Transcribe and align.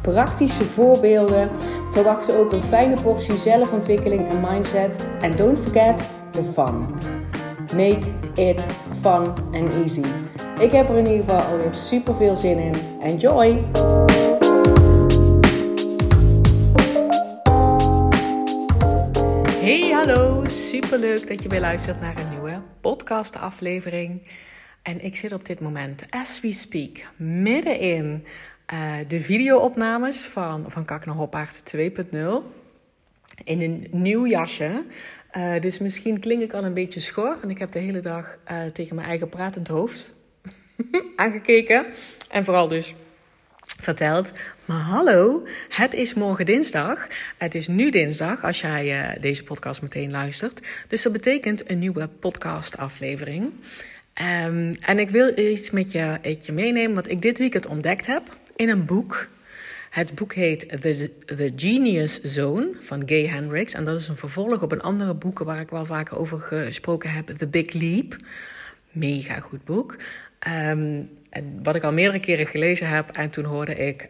praktische 0.00 0.64
voorbeelden. 0.64 1.50
Verwacht 1.90 2.36
ook 2.36 2.52
een 2.52 2.62
fijne 2.62 3.00
portie 3.02 3.36
zelfontwikkeling 3.36 4.28
en 4.28 4.40
mindset. 4.40 5.08
En 5.20 5.36
don't 5.36 5.58
forget 5.58 6.02
the 6.30 6.44
fun. 6.44 6.86
Make 7.76 8.06
it 8.34 8.64
fun 9.00 9.34
and 9.52 9.74
easy. 9.74 10.04
Ik 10.58 10.72
heb 10.72 10.88
er 10.88 10.96
in 10.96 11.06
ieder 11.06 11.24
geval 11.24 11.40
alweer 11.40 11.74
super 11.74 12.14
veel 12.14 12.36
zin 12.36 12.58
in. 12.58 12.74
Enjoy! 13.02 13.64
Hey, 19.60 19.90
hallo! 19.92 20.44
Super 20.46 20.98
leuk 20.98 21.28
dat 21.28 21.42
je 21.42 21.48
weer 21.48 21.60
luistert 21.60 22.00
naar 22.00 22.18
een 22.18 22.30
nieuwe 22.30 22.60
podcast-aflevering. 22.80 24.22
En 24.82 25.04
ik 25.04 25.16
zit 25.16 25.32
op 25.32 25.44
dit 25.44 25.60
moment, 25.60 26.06
as 26.10 26.40
we 26.40 26.52
speak, 26.52 27.08
midden 27.16 27.80
in 27.80 28.24
uh, 28.72 28.94
de 29.08 29.20
videoopnames 29.20 30.22
van, 30.22 30.64
van 30.68 30.84
Kak 30.84 31.06
naar 31.06 31.14
Hoppaard 31.14 31.76
2.0. 31.76 31.82
In 33.44 33.60
een 33.60 33.86
nieuw 33.90 34.26
jasje. 34.26 34.84
Uh, 35.36 35.60
dus 35.60 35.78
misschien 35.78 36.20
klink 36.20 36.42
ik 36.42 36.52
al 36.52 36.64
een 36.64 36.74
beetje 36.74 37.00
schor. 37.00 37.36
En 37.42 37.50
ik 37.50 37.58
heb 37.58 37.72
de 37.72 37.78
hele 37.78 38.00
dag 38.00 38.38
uh, 38.50 38.64
tegen 38.64 38.94
mijn 38.94 39.08
eigen 39.08 39.28
pratend 39.28 39.68
hoofd 39.68 40.12
aangekeken. 41.16 41.86
En 42.28 42.44
vooral 42.44 42.68
dus 42.68 42.94
verteld. 43.80 44.32
Maar 44.64 44.80
hallo, 44.80 45.46
het 45.68 45.94
is 45.94 46.14
morgen 46.14 46.44
dinsdag. 46.44 47.06
Het 47.38 47.54
is 47.54 47.68
nu 47.68 47.90
dinsdag 47.90 48.44
als 48.44 48.60
jij 48.60 49.16
deze 49.20 49.44
podcast 49.44 49.82
meteen 49.82 50.10
luistert. 50.10 50.60
Dus 50.88 51.02
dat 51.02 51.12
betekent 51.12 51.70
een 51.70 51.78
nieuwe 51.78 52.08
podcastaflevering. 52.08 53.52
Um, 54.20 54.76
en 54.80 54.98
ik 54.98 55.10
wil 55.10 55.38
iets 55.38 55.70
met 55.70 55.92
je, 55.92 56.18
met 56.22 56.46
je 56.46 56.52
meenemen 56.52 56.94
wat 56.94 57.08
ik 57.08 57.22
dit 57.22 57.38
weekend 57.38 57.66
ontdekt 57.66 58.06
heb 58.06 58.38
in 58.60 58.68
een 58.68 58.84
boek. 58.84 59.28
Het 59.90 60.14
boek 60.14 60.34
heet 60.34 60.68
The, 60.80 61.52
Genius 61.56 62.22
Zone 62.22 62.70
van 62.80 63.02
Gay 63.06 63.26
Hendricks. 63.26 63.74
En 63.74 63.84
dat 63.84 64.00
is 64.00 64.08
een 64.08 64.16
vervolg 64.16 64.62
op 64.62 64.72
een 64.72 64.80
andere 64.80 65.14
boek 65.14 65.38
waar 65.38 65.60
ik 65.60 65.70
wel 65.70 65.86
vaker 65.86 66.18
over 66.18 66.40
gesproken 66.40 67.10
heb. 67.10 67.26
The 67.26 67.46
Big 67.46 67.72
Leap. 67.72 68.16
Mega 68.90 69.40
goed 69.40 69.64
boek. 69.64 69.96
Um, 70.48 71.10
wat 71.62 71.74
ik 71.74 71.82
al 71.82 71.92
meerdere 71.92 72.20
keren 72.20 72.46
gelezen 72.46 72.88
heb. 72.88 73.10
En 73.10 73.30
toen 73.30 73.44
hoorde 73.44 73.74
ik 73.74 74.08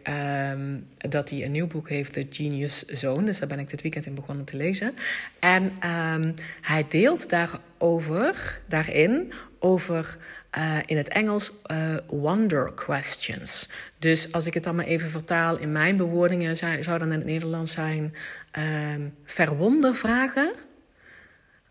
um, 0.53 0.87
dat 0.97 1.29
hij 1.29 1.43
een 1.43 1.51
nieuw 1.51 1.67
boek 1.67 1.89
heeft, 1.89 2.13
The 2.13 2.27
Genius 2.29 2.85
Zone. 2.85 3.25
Dus 3.25 3.39
daar 3.39 3.47
ben 3.47 3.59
ik 3.59 3.69
dit 3.69 3.81
weekend 3.81 4.05
in 4.05 4.15
begonnen 4.15 4.45
te 4.45 4.57
lezen. 4.57 4.93
En 5.39 5.63
um, 5.63 6.33
hij 6.61 6.85
deelt 6.89 7.29
daarover, 7.29 8.59
daarin 8.67 9.33
over 9.59 10.17
uh, 10.57 10.77
in 10.85 10.97
het 10.97 11.07
Engels 11.07 11.51
uh, 11.71 11.95
wonder 12.07 12.73
questions. 12.73 13.69
Dus 13.99 14.31
als 14.31 14.45
ik 14.45 14.53
het 14.53 14.63
dan 14.63 14.75
maar 14.75 14.85
even 14.85 15.09
vertaal 15.09 15.57
in 15.57 15.71
mijn 15.71 15.97
bewoordingen, 15.97 16.57
zou, 16.57 16.83
dan 16.83 17.01
in 17.01 17.11
het 17.11 17.25
Nederlands 17.25 17.71
zijn 17.71 18.15
um, 18.59 19.15
verwondervragen. 19.25 20.53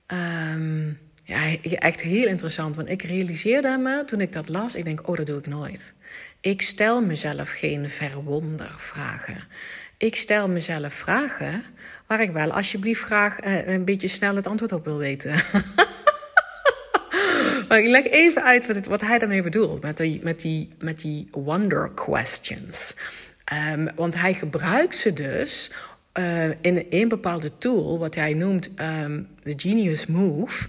Um, 0.07 0.99
ja, 1.25 1.57
echt 1.63 2.01
heel 2.01 2.27
interessant, 2.27 2.77
want 2.77 2.89
ik 2.89 3.03
realiseerde 3.03 3.77
me 3.77 4.05
toen 4.05 4.21
ik 4.21 4.33
dat 4.33 4.49
las, 4.49 4.75
ik 4.75 4.85
denk, 4.85 5.09
oh, 5.09 5.17
dat 5.17 5.27
doe 5.27 5.39
ik 5.39 5.47
nooit. 5.47 5.93
Ik 6.41 6.63
stel 6.63 7.03
mezelf 7.03 7.51
geen 7.51 7.91
verwondervragen. 7.91 9.45
Ik 9.99 10.17
stel 10.17 10.49
mezelf 10.49 10.95
vragen 10.95 11.65
waar 12.07 12.21
ik 12.21 12.31
wel 12.31 12.53
alsjeblieft 12.53 13.03
graag 13.03 13.45
uh, 13.45 13.67
een 13.67 13.85
beetje 13.85 14.09
snel 14.09 14.37
het 14.37 14.47
antwoord 14.47 14.73
op 14.73 14.85
wil 14.85 14.97
weten. 14.97 15.43
Maar 17.71 17.79
ik 17.79 17.87
leg 17.87 18.05
even 18.05 18.43
uit 18.43 18.67
wat, 18.67 18.77
het, 18.77 18.87
wat 18.87 19.01
hij 19.01 19.19
daarmee 19.19 19.43
bedoelt 19.43 19.83
met 19.83 19.97
die, 19.97 20.21
met 20.23 20.41
die, 20.41 20.69
met 20.79 21.01
die 21.01 21.29
wonder 21.31 21.91
questions. 21.95 22.95
Um, 23.73 23.89
want 23.95 24.15
hij 24.15 24.35
gebruikt 24.35 24.97
ze 24.97 25.13
dus 25.13 25.73
uh, 26.19 26.49
in 26.61 26.87
een 26.91 27.09
bepaalde 27.09 27.59
tool, 27.59 27.99
wat 27.99 28.15
hij 28.15 28.35
noemt 28.35 28.71
um, 28.81 29.29
de 29.43 29.53
Genius 29.57 30.07
Move 30.07 30.69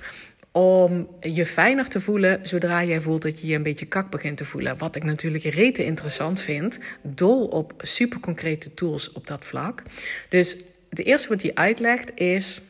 om 0.51 1.07
je 1.21 1.45
fijner 1.45 1.87
te 1.87 1.99
voelen 1.99 2.39
zodra 2.47 2.83
jij 2.83 2.99
voelt 2.99 3.21
dat 3.21 3.39
je 3.39 3.47
je 3.47 3.55
een 3.55 3.63
beetje 3.63 3.85
kak 3.85 4.09
begint 4.09 4.37
te 4.37 4.45
voelen. 4.45 4.77
Wat 4.77 4.95
ik 4.95 5.03
natuurlijk 5.03 5.43
rete 5.43 5.85
interessant 5.85 6.41
vind. 6.41 6.79
Dol 7.01 7.45
op 7.45 7.73
super 7.77 8.19
concrete 8.19 8.73
tools 8.73 9.11
op 9.11 9.27
dat 9.27 9.45
vlak. 9.45 9.83
Dus 10.29 10.57
het 10.89 11.05
eerste 11.05 11.29
wat 11.29 11.41
hij 11.41 11.51
uitlegt 11.53 12.11
is. 12.15 12.61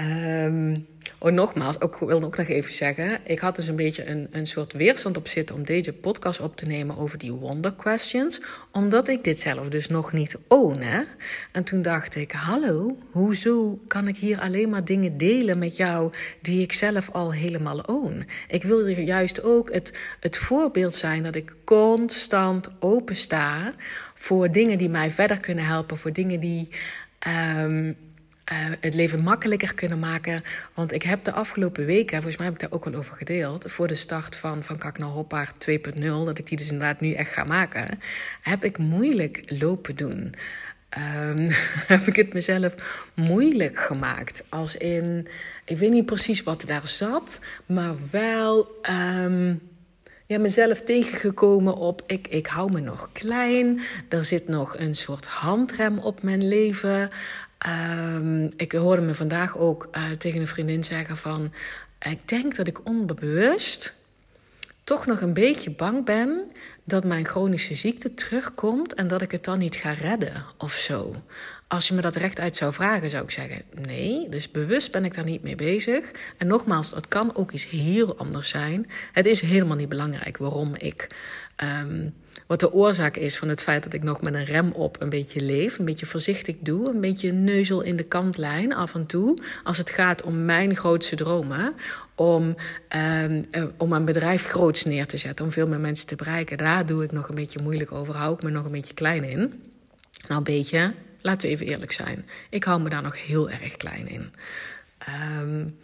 Um, 0.00 0.86
Oh, 1.18 1.32
nogmaals, 1.32 1.76
ik 1.76 1.94
wil 1.94 2.22
ook 2.22 2.36
nog 2.36 2.48
even 2.48 2.72
zeggen. 2.72 3.20
Ik 3.24 3.38
had 3.38 3.56
dus 3.56 3.66
een 3.66 3.76
beetje 3.76 4.06
een, 4.06 4.28
een 4.30 4.46
soort 4.46 4.72
weerstand 4.72 5.16
op 5.16 5.28
zitten 5.28 5.54
om 5.54 5.64
deze 5.64 5.92
podcast 5.92 6.40
op 6.40 6.56
te 6.56 6.66
nemen 6.66 6.98
over 6.98 7.18
die 7.18 7.32
wonder 7.32 7.72
questions. 7.72 8.40
Omdat 8.72 9.08
ik 9.08 9.24
dit 9.24 9.40
zelf 9.40 9.68
dus 9.68 9.88
nog 9.88 10.12
niet 10.12 10.36
own. 10.48 10.80
Hè? 10.80 11.02
En 11.52 11.64
toen 11.64 11.82
dacht 11.82 12.14
ik, 12.14 12.32
hallo, 12.32 12.96
hoezo 13.10 13.80
kan 13.86 14.08
ik 14.08 14.16
hier 14.16 14.40
alleen 14.40 14.68
maar 14.68 14.84
dingen 14.84 15.18
delen 15.18 15.58
met 15.58 15.76
jou 15.76 16.12
die 16.42 16.62
ik 16.62 16.72
zelf 16.72 17.10
al 17.10 17.32
helemaal 17.32 17.80
own? 17.80 18.26
Ik 18.48 18.62
wil 18.62 18.86
juist 18.86 19.42
ook 19.42 19.72
het, 19.72 19.98
het 20.20 20.36
voorbeeld 20.36 20.94
zijn 20.94 21.22
dat 21.22 21.34
ik 21.34 21.54
constant 21.64 22.68
open 22.80 23.16
sta 23.16 23.74
voor 24.14 24.52
dingen 24.52 24.78
die 24.78 24.88
mij 24.88 25.10
verder 25.10 25.40
kunnen 25.40 25.64
helpen. 25.64 25.98
Voor 25.98 26.12
dingen 26.12 26.40
die... 26.40 26.68
Um, 27.26 27.96
uh, 28.52 28.58
het 28.80 28.94
leven 28.94 29.22
makkelijker 29.22 29.74
kunnen 29.74 29.98
maken. 29.98 30.42
Want 30.74 30.92
ik 30.92 31.02
heb 31.02 31.24
de 31.24 31.32
afgelopen 31.32 31.84
weken, 31.84 32.16
volgens 32.16 32.36
mij 32.36 32.46
heb 32.46 32.54
ik 32.54 32.60
daar 32.60 32.72
ook 32.72 32.84
wel 32.84 32.94
over 32.94 33.16
gedeeld, 33.16 33.64
voor 33.68 33.86
de 33.88 33.94
start 33.94 34.36
van, 34.36 34.62
van 34.62 34.78
Kak 34.78 34.98
naar 34.98 35.08
Hoppaard 35.08 35.68
2.0, 35.70 36.00
dat 36.00 36.38
ik 36.38 36.46
die 36.46 36.58
dus 36.58 36.70
inderdaad 36.70 37.00
nu 37.00 37.12
echt 37.12 37.32
ga 37.32 37.44
maken, 37.44 38.00
heb 38.42 38.64
ik 38.64 38.78
moeilijk 38.78 39.42
lopen 39.46 39.96
doen. 39.96 40.34
Um, 40.98 41.48
heb 41.94 42.06
ik 42.06 42.16
het 42.16 42.32
mezelf 42.32 42.74
moeilijk 43.14 43.78
gemaakt. 43.78 44.44
Als 44.48 44.76
in, 44.76 45.26
ik 45.64 45.76
weet 45.76 45.90
niet 45.90 46.06
precies 46.06 46.42
wat 46.42 46.64
daar 46.66 46.86
zat, 46.86 47.40
maar 47.66 47.94
wel. 48.10 48.80
Um, 49.22 49.60
ja, 50.28 50.38
mezelf 50.38 50.80
tegengekomen 50.80 51.74
op 51.74 52.02
ik, 52.06 52.28
ik 52.28 52.46
hou 52.46 52.72
me 52.72 52.80
nog 52.80 53.12
klein. 53.12 53.80
Er 54.08 54.24
zit 54.24 54.48
nog 54.48 54.78
een 54.78 54.94
soort 54.94 55.26
handrem 55.26 55.98
op 55.98 56.22
mijn 56.22 56.48
leven. 56.48 57.10
Um, 57.66 58.50
ik 58.56 58.72
hoorde 58.72 59.02
me 59.02 59.14
vandaag 59.14 59.58
ook 59.58 59.88
uh, 59.92 60.10
tegen 60.10 60.40
een 60.40 60.46
vriendin 60.46 60.84
zeggen 60.84 61.16
van... 61.16 61.52
Ik 61.98 62.28
denk 62.28 62.56
dat 62.56 62.66
ik 62.66 62.86
onbewust 62.86 63.94
toch 64.84 65.06
nog 65.06 65.20
een 65.20 65.32
beetje 65.32 65.70
bang 65.70 66.04
ben 66.04 66.50
dat 66.84 67.04
mijn 67.04 67.26
chronische 67.26 67.74
ziekte 67.74 68.14
terugkomt 68.14 68.94
en 68.94 69.08
dat 69.08 69.22
ik 69.22 69.30
het 69.30 69.44
dan 69.44 69.58
niet 69.58 69.76
ga 69.76 69.92
redden 69.92 70.44
of 70.58 70.72
zo. 70.72 71.14
Als 71.66 71.88
je 71.88 71.94
me 71.94 72.00
dat 72.00 72.16
recht 72.16 72.40
uit 72.40 72.56
zou 72.56 72.72
vragen, 72.72 73.10
zou 73.10 73.24
ik 73.24 73.30
zeggen 73.30 73.62
nee. 73.86 74.28
Dus 74.28 74.50
bewust 74.50 74.92
ben 74.92 75.04
ik 75.04 75.14
daar 75.14 75.24
niet 75.24 75.42
mee 75.42 75.54
bezig. 75.54 76.10
En 76.36 76.46
nogmaals, 76.46 76.90
het 76.90 77.08
kan 77.08 77.36
ook 77.36 77.50
iets 77.50 77.68
heel 77.68 78.16
anders 78.16 78.48
zijn. 78.48 78.90
Het 79.12 79.26
is 79.26 79.40
helemaal 79.40 79.76
niet 79.76 79.88
belangrijk 79.88 80.36
waarom 80.36 80.74
ik. 80.74 81.06
Um, 81.82 82.14
wat 82.48 82.60
de 82.60 82.72
oorzaak 82.72 83.16
is 83.16 83.38
van 83.38 83.48
het 83.48 83.62
feit 83.62 83.82
dat 83.82 83.92
ik 83.92 84.02
nog 84.02 84.20
met 84.20 84.34
een 84.34 84.44
rem 84.44 84.72
op 84.72 85.02
een 85.02 85.08
beetje 85.08 85.40
leef. 85.40 85.78
Een 85.78 85.84
beetje 85.84 86.06
voorzichtig 86.06 86.56
doe. 86.60 86.88
Een 86.88 87.00
beetje 87.00 87.32
neuzel 87.32 87.82
in 87.82 87.96
de 87.96 88.02
kantlijn 88.02 88.74
af 88.74 88.94
en 88.94 89.06
toe. 89.06 89.38
Als 89.64 89.76
het 89.76 89.90
gaat 89.90 90.22
om 90.22 90.44
mijn 90.44 90.76
grootste 90.76 91.16
dromen. 91.16 91.74
Om, 92.14 92.56
um, 93.22 93.48
om 93.76 93.92
een 93.92 94.04
bedrijf 94.04 94.46
groots 94.46 94.84
neer 94.84 95.06
te 95.06 95.16
zetten. 95.16 95.44
Om 95.44 95.52
veel 95.52 95.66
meer 95.66 95.80
mensen 95.80 96.06
te 96.06 96.16
bereiken. 96.16 96.58
Daar 96.58 96.86
doe 96.86 97.04
ik 97.04 97.12
nog 97.12 97.28
een 97.28 97.34
beetje 97.34 97.62
moeilijk 97.62 97.92
over. 97.92 98.14
Hou 98.14 98.34
ik 98.34 98.42
me 98.42 98.50
nog 98.50 98.64
een 98.64 98.72
beetje 98.72 98.94
klein 98.94 99.24
in. 99.24 99.38
Nou, 100.28 100.38
een 100.38 100.42
beetje. 100.42 100.92
Laten 101.20 101.48
we 101.48 101.54
even 101.54 101.66
eerlijk 101.66 101.92
zijn. 101.92 102.26
Ik 102.50 102.64
hou 102.64 102.82
me 102.82 102.88
daar 102.88 103.02
nog 103.02 103.26
heel 103.26 103.50
erg 103.50 103.76
klein 103.76 104.08
in. 104.08 104.32
Um, 105.40 105.76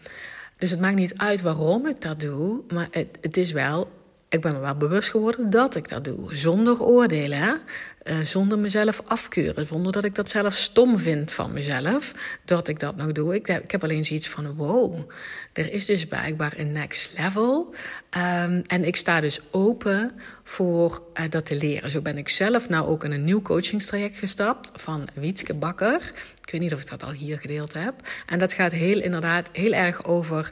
dus 0.59 0.71
het 0.71 0.81
maakt 0.81 0.97
niet 0.97 1.15
uit 1.17 1.41
waarom 1.41 1.87
ik 1.87 2.01
dat 2.01 2.21
doe. 2.21 2.63
Maar 2.69 2.89
het, 2.91 3.19
het 3.21 3.37
is 3.37 3.53
wel 3.53 3.91
ik 4.35 4.41
ben 4.41 4.53
me 4.53 4.59
wel 4.59 4.75
bewust 4.75 5.11
geworden 5.11 5.51
dat 5.51 5.77
ik 5.77 5.89
dat 5.89 6.05
doe. 6.05 6.37
Zonder 6.37 6.83
oordelen. 6.83 7.61
uh, 8.05 8.21
zonder 8.21 8.59
mezelf 8.59 9.03
afkeuren, 9.05 9.67
zonder 9.67 9.93
dat 9.93 10.05
ik 10.05 10.15
dat 10.15 10.29
zelf 10.29 10.55
stom 10.55 10.99
vind 10.99 11.31
van 11.33 11.53
mezelf, 11.53 12.15
dat 12.45 12.69
ik 12.69 12.81
dat 12.81 12.97
nog 12.97 13.13
doe. 13.13 13.35
Ik, 13.35 13.49
ik 13.49 13.71
heb 13.71 13.83
alleen 13.83 14.05
zoiets 14.05 14.29
van: 14.29 14.55
wow, 14.55 15.11
er 15.53 15.73
is 15.73 15.85
dus 15.85 16.07
blijkbaar 16.07 16.53
een 16.57 16.73
next 16.73 17.13
level. 17.19 17.75
Um, 18.17 18.63
en 18.67 18.85
ik 18.85 18.97
sta 18.97 19.21
dus 19.21 19.41
open 19.51 20.13
voor 20.43 21.03
uh, 21.15 21.25
dat 21.31 21.47
te 21.47 21.57
leren. 21.57 21.91
Zo 21.91 22.01
ben 22.01 22.19
ik 22.19 22.29
zelf 22.29 22.69
nou 22.69 22.87
ook 22.87 23.05
in 23.05 23.13
een 23.13 23.25
nieuw 23.25 23.43
coachingstraject 23.43 24.19
gestapt 24.19 24.71
van 24.75 25.09
Wietske 25.15 25.55
Bakker. 25.55 26.13
Ik 26.45 26.51
weet 26.51 26.61
niet 26.61 26.73
of 26.73 26.81
ik 26.81 26.89
dat 26.89 27.05
al 27.05 27.11
hier 27.11 27.39
gedeeld 27.39 27.73
heb. 27.73 27.95
En 28.27 28.39
dat 28.39 28.53
gaat 28.53 28.73
heel 28.73 29.01
inderdaad 29.01 29.49
heel 29.53 29.73
erg 29.73 30.05
over 30.05 30.51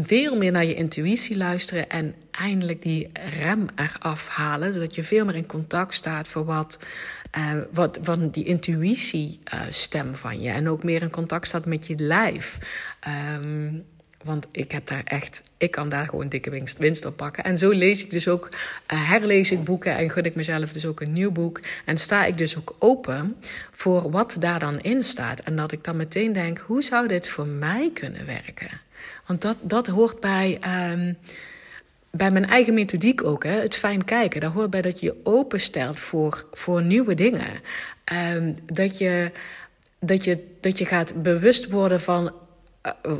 veel 0.00 0.36
meer 0.36 0.52
naar 0.52 0.64
je 0.64 0.74
intuïtie 0.74 1.36
luisteren 1.36 1.88
en 1.88 2.14
eindelijk 2.30 2.82
die 2.82 3.10
rem 3.40 3.66
eraf 3.74 4.28
halen, 4.28 4.72
zodat 4.72 4.94
je 4.94 5.02
veel 5.02 5.24
meer 5.24 5.34
in 5.34 5.46
contact 5.46 5.94
staat 5.94 6.28
voor 6.28 6.44
wat, 6.44 6.78
uh, 7.38 7.54
wat 7.72 7.98
van 8.02 8.30
die 8.30 8.44
intuïtiestem 8.44 10.08
uh, 10.08 10.14
van 10.14 10.40
je 10.40 10.50
en 10.50 10.68
ook 10.68 10.82
meer 10.82 11.02
in 11.02 11.10
contact 11.10 11.46
staat 11.46 11.66
met 11.66 11.86
je 11.86 11.94
lijf. 11.98 12.58
Um, 13.34 13.84
want 14.24 14.46
ik 14.50 14.72
heb 14.72 14.86
daar 14.86 15.02
echt, 15.04 15.42
ik 15.56 15.70
kan 15.70 15.88
daar 15.88 16.08
gewoon 16.08 16.28
dikke 16.28 16.50
winst, 16.50 16.78
winst 16.78 17.04
op 17.04 17.16
pakken. 17.16 17.44
En 17.44 17.58
zo 17.58 17.70
lees 17.70 18.04
ik 18.04 18.10
dus 18.10 18.28
ook, 18.28 18.48
uh, 18.92 19.08
herlees 19.08 19.50
ik 19.50 19.64
boeken 19.64 19.96
en 19.96 20.10
gun 20.10 20.24
ik 20.24 20.34
mezelf 20.34 20.72
dus 20.72 20.86
ook 20.86 21.00
een 21.00 21.12
nieuw 21.12 21.30
boek. 21.30 21.60
En 21.84 21.98
sta 21.98 22.24
ik 22.24 22.38
dus 22.38 22.56
ook 22.56 22.76
open 22.78 23.36
voor 23.70 24.10
wat 24.10 24.36
daar 24.38 24.58
dan 24.58 24.80
in 24.80 25.02
staat. 25.02 25.40
En 25.40 25.56
dat 25.56 25.72
ik 25.72 25.84
dan 25.84 25.96
meteen 25.96 26.32
denk, 26.32 26.58
hoe 26.58 26.82
zou 26.82 27.08
dit 27.08 27.28
voor 27.28 27.46
mij 27.46 27.90
kunnen 27.94 28.26
werken? 28.26 28.80
Want 29.26 29.42
dat, 29.42 29.56
dat 29.60 29.86
hoort 29.86 30.20
bij, 30.20 30.58
um, 30.92 31.16
bij 32.10 32.30
mijn 32.30 32.46
eigen 32.46 32.74
methodiek 32.74 33.24
ook, 33.24 33.44
hè? 33.44 33.60
het 33.60 33.76
fijn 33.76 34.04
kijken. 34.04 34.40
Daar 34.40 34.50
hoort 34.50 34.70
bij 34.70 34.82
dat 34.82 35.00
je 35.00 35.06
je 35.06 35.20
openstelt 35.22 35.98
voor, 35.98 36.46
voor 36.52 36.82
nieuwe 36.82 37.14
dingen. 37.14 37.60
Um, 38.34 38.56
dat, 38.72 38.98
je, 38.98 39.30
dat, 39.98 40.24
je, 40.24 40.56
dat 40.60 40.78
je 40.78 40.84
gaat 40.84 41.22
bewust 41.22 41.70
worden 41.70 42.00
van 42.00 42.32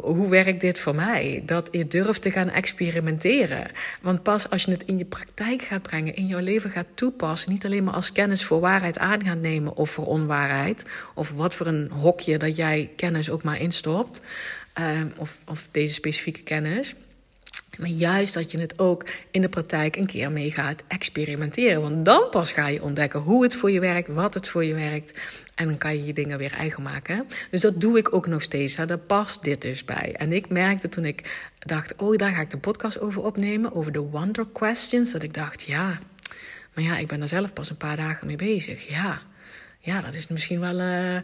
hoe 0.00 0.28
werkt 0.28 0.60
dit 0.60 0.78
voor 0.78 0.94
mij? 0.94 1.42
Dat 1.46 1.68
je 1.70 1.86
durft 1.86 2.22
te 2.22 2.30
gaan 2.30 2.48
experimenteren. 2.48 3.70
Want 4.00 4.22
pas 4.22 4.50
als 4.50 4.64
je 4.64 4.70
het 4.70 4.82
in 4.84 4.98
je 4.98 5.04
praktijk 5.04 5.62
gaat 5.62 5.82
brengen, 5.82 6.16
in 6.16 6.26
jouw 6.26 6.40
leven 6.40 6.70
gaat 6.70 6.86
toepassen, 6.94 7.52
niet 7.52 7.64
alleen 7.64 7.84
maar 7.84 7.94
als 7.94 8.12
kennis 8.12 8.44
voor 8.44 8.60
waarheid 8.60 8.98
aan 8.98 9.24
gaat 9.24 9.40
nemen 9.40 9.76
of 9.76 9.90
voor 9.90 10.06
onwaarheid, 10.06 10.84
of 11.14 11.30
wat 11.30 11.54
voor 11.54 11.66
een 11.66 11.90
hokje 11.90 12.38
dat 12.38 12.56
jij 12.56 12.90
kennis 12.96 13.30
ook 13.30 13.42
maar 13.42 13.60
instopt, 13.60 14.22
uh, 14.80 15.00
of, 15.16 15.42
of 15.46 15.68
deze 15.70 15.94
specifieke 15.94 16.42
kennis. 16.42 16.94
Maar 17.78 17.88
juist 17.88 18.34
dat 18.34 18.50
je 18.50 18.60
het 18.60 18.78
ook 18.78 19.06
in 19.30 19.40
de 19.40 19.48
praktijk 19.48 19.96
een 19.96 20.06
keer 20.06 20.30
mee 20.30 20.50
gaat 20.50 20.84
experimenteren. 20.88 21.80
Want 21.80 22.04
dan 22.04 22.30
pas 22.30 22.52
ga 22.52 22.68
je 22.68 22.82
ontdekken 22.82 23.20
hoe 23.20 23.42
het 23.42 23.54
voor 23.54 23.70
je 23.70 23.80
werkt, 23.80 24.08
wat 24.08 24.34
het 24.34 24.48
voor 24.48 24.64
je 24.64 24.74
werkt. 24.74 25.18
En 25.54 25.66
dan 25.66 25.78
kan 25.78 25.96
je 25.96 26.04
je 26.04 26.12
dingen 26.12 26.38
weer 26.38 26.52
eigen 26.52 26.82
maken. 26.82 27.26
Dus 27.50 27.60
dat 27.60 27.80
doe 27.80 27.98
ik 27.98 28.14
ook 28.14 28.26
nog 28.26 28.42
steeds. 28.42 28.76
Daar 28.76 28.98
past 28.98 29.44
dit 29.44 29.62
dus 29.62 29.84
bij. 29.84 30.14
En 30.16 30.32
ik 30.32 30.48
merkte 30.48 30.88
toen 30.88 31.04
ik 31.04 31.48
dacht, 31.58 31.96
oh, 31.96 32.16
daar 32.16 32.30
ga 32.30 32.40
ik 32.40 32.50
de 32.50 32.58
podcast 32.58 33.00
over 33.00 33.22
opnemen. 33.22 33.74
Over 33.74 33.92
de 33.92 33.98
wonder 33.98 34.46
questions. 34.52 35.12
Dat 35.12 35.22
ik 35.22 35.34
dacht, 35.34 35.62
ja, 35.62 35.98
maar 36.74 36.84
ja, 36.84 36.98
ik 36.98 37.06
ben 37.06 37.20
er 37.20 37.28
zelf 37.28 37.52
pas 37.52 37.70
een 37.70 37.76
paar 37.76 37.96
dagen 37.96 38.26
mee 38.26 38.36
bezig. 38.36 38.88
Ja, 38.88 39.18
ja, 39.80 40.00
dat 40.00 40.14
is 40.14 40.28
misschien 40.28 40.60
wel. 40.60 40.80
Uh, 40.80 41.16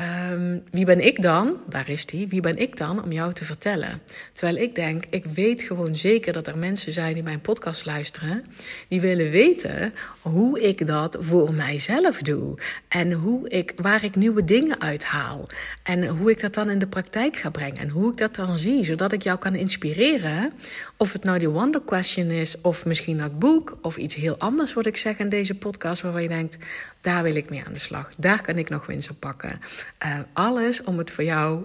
um, 0.00 0.62
wie 0.70 0.84
ben 0.84 1.06
ik 1.06 1.22
dan? 1.22 1.56
Daar 1.68 1.88
is 1.88 2.06
die. 2.06 2.28
Wie 2.28 2.40
ben 2.40 2.58
ik 2.58 2.76
dan 2.76 3.02
om 3.02 3.12
jou 3.12 3.32
te 3.32 3.44
vertellen? 3.44 4.00
Terwijl 4.32 4.56
ik 4.56 4.74
denk, 4.74 5.04
ik 5.10 5.24
weet 5.24 5.62
gewoon 5.62 5.96
zeker 5.96 6.32
dat 6.32 6.46
er 6.46 6.58
mensen 6.58 6.92
zijn 6.92 7.14
die 7.14 7.22
mijn 7.22 7.40
podcast 7.40 7.86
luisteren. 7.86 8.44
Die 8.88 9.00
willen 9.00 9.30
weten 9.30 9.94
hoe 10.20 10.60
ik 10.60 10.86
dat 10.86 11.16
voor 11.20 11.54
mijzelf 11.54 12.22
doe. 12.22 12.58
En 12.88 13.12
hoe 13.12 13.48
ik, 13.48 13.72
waar 13.76 14.04
ik 14.04 14.16
nieuwe 14.16 14.44
dingen 14.44 14.80
uithaal. 14.80 15.48
En 15.82 16.06
hoe 16.06 16.30
ik 16.30 16.40
dat 16.40 16.54
dan 16.54 16.70
in 16.70 16.78
de 16.78 16.86
praktijk 16.86 17.36
ga 17.36 17.50
brengen. 17.50 17.78
En 17.78 17.88
hoe 17.88 18.10
ik 18.10 18.16
dat 18.16 18.34
dan 18.34 18.58
zie. 18.58 18.84
Zodat 18.84 19.12
ik 19.12 19.22
jou 19.22 19.38
kan 19.38 19.54
inspireren. 19.54 20.52
Of 20.96 21.12
het 21.12 21.24
nou 21.24 21.38
die 21.38 21.48
Wonder 21.48 21.82
Question 21.82 22.30
is. 22.30 22.60
Of 22.60 22.84
misschien 22.84 23.18
dat 23.18 23.38
boek. 23.38 23.78
Of 23.82 23.96
iets 23.96 24.14
heel 24.14 24.38
anders 24.38 24.72
wat 24.72 24.86
ik 24.86 24.96
zeg 24.96 25.18
in 25.18 25.28
deze 25.28 25.54
podcast. 25.54 26.02
Waarvan 26.02 26.22
je 26.22 26.28
denkt, 26.28 26.58
daar 27.00 27.22
wil 27.22 27.34
ik 27.34 27.50
mee 27.50 27.62
aan 27.66 27.72
de 27.72 27.78
slag. 27.78 28.10
Daar 28.16 28.42
kan 28.42 28.58
ik 28.58 28.68
nog 28.68 28.86
winst 28.86 29.10
op 29.10 29.20
pakken. 29.20 29.60
Uh, 30.04 30.18
alles 30.32 30.82
om 30.82 30.98
het 30.98 31.10
voor 31.10 31.24
jou 31.24 31.64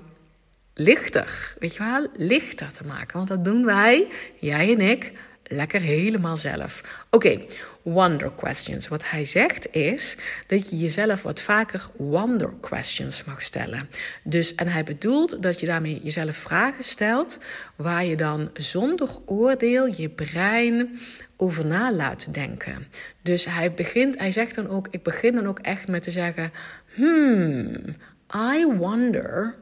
lichter, 0.73 1.55
weet 1.59 1.75
je 1.75 1.83
wel, 1.83 2.07
lichter 2.15 2.71
te 2.71 2.83
maken. 2.83 3.17
Want 3.17 3.27
dat 3.27 3.45
doen 3.45 3.65
wij, 3.65 4.07
jij 4.39 4.73
en 4.73 4.81
ik, 4.81 5.11
lekker 5.49 5.81
helemaal 5.81 6.37
zelf. 6.37 6.83
Oké, 7.09 7.39
wonder 7.81 8.31
questions. 8.35 8.87
Wat 8.87 9.09
hij 9.09 9.25
zegt 9.25 9.73
is 9.73 10.17
dat 10.47 10.69
je 10.69 10.77
jezelf 10.77 11.21
wat 11.21 11.41
vaker 11.41 11.87
wonder 11.95 12.53
questions 12.61 13.23
mag 13.23 13.41
stellen. 13.41 13.89
Dus, 14.23 14.55
en 14.55 14.67
hij 14.67 14.83
bedoelt 14.83 15.41
dat 15.43 15.59
je 15.59 15.65
daarmee 15.65 15.99
jezelf 16.03 16.35
vragen 16.35 16.83
stelt 16.83 17.39
waar 17.75 18.05
je 18.05 18.15
dan 18.15 18.49
zonder 18.53 19.09
oordeel 19.25 19.85
je 19.85 20.09
brein 20.09 20.99
over 21.37 21.65
na 21.65 21.93
laat 21.93 22.33
denken. 22.33 22.87
Dus 23.21 23.45
hij 23.45 23.73
begint, 23.73 24.17
hij 24.19 24.31
zegt 24.31 24.55
dan 24.55 24.69
ook, 24.69 24.87
ik 24.89 25.03
begin 25.03 25.35
dan 25.35 25.47
ook 25.47 25.59
echt 25.59 25.87
met 25.87 26.03
te 26.03 26.11
zeggen, 26.11 26.51
hmm, 26.95 27.95
I 28.55 28.65
wonder. 28.65 29.55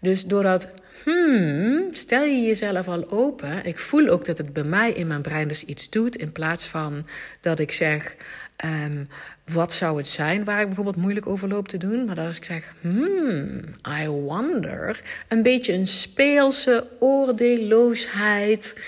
Dus 0.00 0.24
doordat 0.24 0.68
hmm, 1.04 1.88
stel 1.90 2.24
je 2.24 2.42
jezelf 2.42 2.88
al 2.88 3.10
open. 3.10 3.64
Ik 3.64 3.78
voel 3.78 4.08
ook 4.08 4.24
dat 4.24 4.38
het 4.38 4.52
bij 4.52 4.64
mij 4.64 4.92
in 4.92 5.06
mijn 5.06 5.22
brein 5.22 5.48
dus 5.48 5.64
iets 5.64 5.90
doet. 5.90 6.16
In 6.16 6.32
plaats 6.32 6.66
van 6.66 7.06
dat 7.40 7.58
ik 7.58 7.72
zeg, 7.72 8.16
um, 8.64 9.06
wat 9.44 9.72
zou 9.72 9.96
het 9.96 10.08
zijn 10.08 10.44
waar 10.44 10.60
ik 10.60 10.66
bijvoorbeeld 10.66 10.96
moeilijk 10.96 11.26
over 11.26 11.48
loop 11.48 11.68
te 11.68 11.76
doen. 11.76 12.04
Maar 12.04 12.14
dat 12.14 12.26
als 12.26 12.36
ik 12.36 12.44
zeg, 12.44 12.74
hmm, 12.80 13.60
I 14.02 14.08
wonder. 14.08 15.02
Een 15.28 15.42
beetje 15.42 15.72
een 15.72 15.86
speelse 15.86 16.86
oordeelloosheid. 16.98 18.80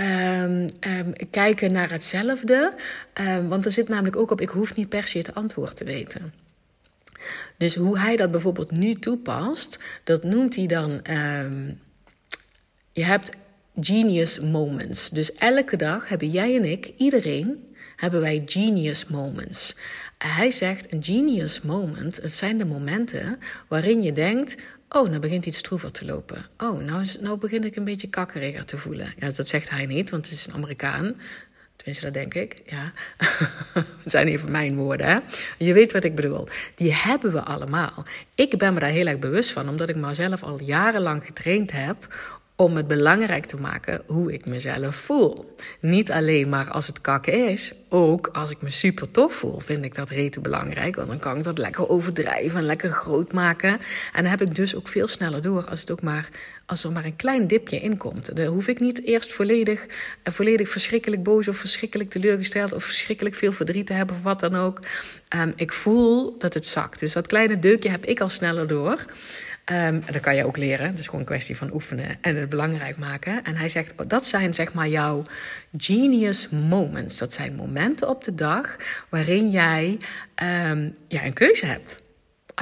Um, 0.00 0.66
um, 0.80 1.12
kijken 1.30 1.72
naar 1.72 1.90
hetzelfde. 1.90 2.72
want 3.48 3.64
er 3.64 3.72
zit 3.72 3.88
namelijk 3.88 4.16
ook 4.16 4.30
op, 4.30 4.40
ik 4.40 4.48
hoef 4.48 4.74
niet 4.74 4.88
per 4.88 5.06
se 5.06 5.18
het 5.18 5.34
antwoord 5.34 5.76
te 5.76 5.84
weten. 5.84 6.41
Dus 7.62 7.74
hoe 7.74 7.98
hij 7.98 8.16
dat 8.16 8.30
bijvoorbeeld 8.30 8.70
nu 8.70 8.94
toepast, 8.94 9.78
dat 10.04 10.22
noemt 10.22 10.56
hij 10.56 10.66
dan. 10.66 10.90
Um, 11.10 11.80
je 12.92 13.04
hebt 13.04 13.30
genius 13.80 14.40
moments. 14.40 15.10
Dus 15.10 15.34
elke 15.34 15.76
dag 15.76 16.08
hebben 16.08 16.30
jij 16.30 16.56
en 16.56 16.64
ik, 16.64 16.92
iedereen, 16.96 17.74
hebben 17.96 18.20
wij 18.20 18.42
genius 18.46 19.06
moments. 19.06 19.76
Hij 20.18 20.50
zegt 20.50 20.92
een 20.92 21.04
genius 21.04 21.60
moment, 21.60 22.16
het 22.16 22.32
zijn 22.32 22.58
de 22.58 22.64
momenten 22.64 23.38
waarin 23.68 24.02
je 24.02 24.12
denkt, 24.12 24.56
oh, 24.88 25.08
nou 25.08 25.18
begint 25.18 25.46
iets 25.46 25.58
stroever 25.58 25.92
te 25.92 26.04
lopen. 26.04 26.46
Oh, 26.58 26.84
nou, 26.84 27.06
nou 27.20 27.38
begin 27.38 27.64
ik 27.64 27.76
een 27.76 27.84
beetje 27.84 28.08
kakkeriger 28.08 28.64
te 28.64 28.78
voelen. 28.78 29.14
Ja, 29.18 29.30
dat 29.30 29.48
zegt 29.48 29.70
hij 29.70 29.86
niet, 29.86 30.10
want 30.10 30.24
het 30.24 30.34
is 30.34 30.46
een 30.46 30.54
Amerikaan. 30.54 31.14
Tenminste, 31.76 32.04
dat 32.04 32.14
denk 32.14 32.34
ik. 32.34 32.62
Ja. 32.66 32.92
Het 34.02 34.10
zijn 34.10 34.26
even 34.26 34.50
mijn 34.50 34.76
woorden. 34.76 35.06
Hè? 35.06 35.16
Je 35.58 35.72
weet 35.72 35.92
wat 35.92 36.04
ik 36.04 36.14
bedoel. 36.14 36.48
Die 36.74 36.94
hebben 36.94 37.32
we 37.32 37.40
allemaal. 37.40 38.04
Ik 38.34 38.58
ben 38.58 38.74
me 38.74 38.80
daar 38.80 38.90
heel 38.90 39.06
erg 39.06 39.18
bewust 39.18 39.50
van, 39.52 39.68
omdat 39.68 39.88
ik 39.88 39.96
mezelf 39.96 40.42
al 40.42 40.60
jarenlang 40.60 41.24
getraind 41.24 41.72
heb 41.72 42.16
om 42.62 42.76
het 42.76 42.86
belangrijk 42.86 43.46
te 43.46 43.56
maken 43.56 44.02
hoe 44.06 44.32
ik 44.32 44.46
mezelf 44.46 44.96
voel. 44.96 45.54
Niet 45.80 46.10
alleen 46.10 46.48
maar 46.48 46.70
als 46.70 46.86
het 46.86 47.00
kakken 47.00 47.48
is, 47.48 47.72
ook 47.88 48.26
als 48.32 48.50
ik 48.50 48.62
me 48.62 48.70
super 48.70 49.10
tof 49.10 49.34
voel, 49.34 49.58
vind 49.58 49.84
ik 49.84 49.94
dat 49.94 50.08
rete 50.08 50.40
belangrijk. 50.40 50.96
Want 50.96 51.08
dan 51.08 51.18
kan 51.18 51.36
ik 51.36 51.44
dat 51.44 51.58
lekker 51.58 51.88
overdrijven 51.88 52.58
en 52.58 52.66
lekker 52.66 52.90
groot 52.90 53.32
maken. 53.32 53.70
En 54.12 54.22
dan 54.22 54.24
heb 54.24 54.42
ik 54.42 54.54
dus 54.54 54.76
ook 54.76 54.88
veel 54.88 55.06
sneller 55.06 55.42
door 55.42 55.64
als, 55.68 55.80
het 55.80 55.90
ook 55.90 56.02
maar, 56.02 56.28
als 56.66 56.84
er 56.84 56.92
maar 56.92 57.04
een 57.04 57.16
klein 57.16 57.46
dipje 57.46 57.80
in 57.80 57.96
komt. 57.96 58.36
Dan 58.36 58.46
hoef 58.46 58.68
ik 58.68 58.80
niet 58.80 59.04
eerst 59.04 59.32
volledig, 59.32 59.86
eh, 60.22 60.32
volledig 60.32 60.68
verschrikkelijk 60.68 61.22
boos 61.22 61.48
of 61.48 61.56
verschrikkelijk 61.56 62.10
teleurgesteld 62.10 62.72
of 62.72 62.84
verschrikkelijk 62.84 63.34
veel 63.34 63.52
verdriet 63.52 63.86
te 63.86 63.92
hebben 63.92 64.16
of 64.16 64.22
wat 64.22 64.40
dan 64.40 64.56
ook. 64.56 64.78
Um, 65.36 65.52
ik 65.56 65.72
voel 65.72 66.38
dat 66.38 66.54
het 66.54 66.66
zakt. 66.66 67.00
Dus 67.00 67.12
dat 67.12 67.26
kleine 67.26 67.58
deukje 67.58 67.88
heb 67.88 68.04
ik 68.04 68.20
al 68.20 68.28
sneller 68.28 68.66
door. 68.66 69.04
Um, 69.64 70.02
dat 70.12 70.20
kan 70.20 70.36
je 70.36 70.46
ook 70.46 70.56
leren. 70.56 70.86
Het 70.86 70.98
is 70.98 71.04
gewoon 71.04 71.20
een 71.20 71.26
kwestie 71.26 71.56
van 71.56 71.72
oefenen 71.72 72.18
en 72.20 72.36
het 72.36 72.48
belangrijk 72.48 72.96
maken. 72.96 73.44
En 73.44 73.56
hij 73.56 73.68
zegt, 73.68 73.92
dat 74.06 74.26
zijn 74.26 74.54
zeg 74.54 74.72
maar 74.74 74.88
jouw 74.88 75.22
genius 75.76 76.48
moments. 76.48 77.18
Dat 77.18 77.32
zijn 77.32 77.54
momenten 77.54 78.08
op 78.08 78.24
de 78.24 78.34
dag 78.34 78.76
waarin 79.08 79.50
jij 79.50 79.98
um, 80.70 80.94
een 81.08 81.32
keuze 81.32 81.66
hebt. 81.66 82.02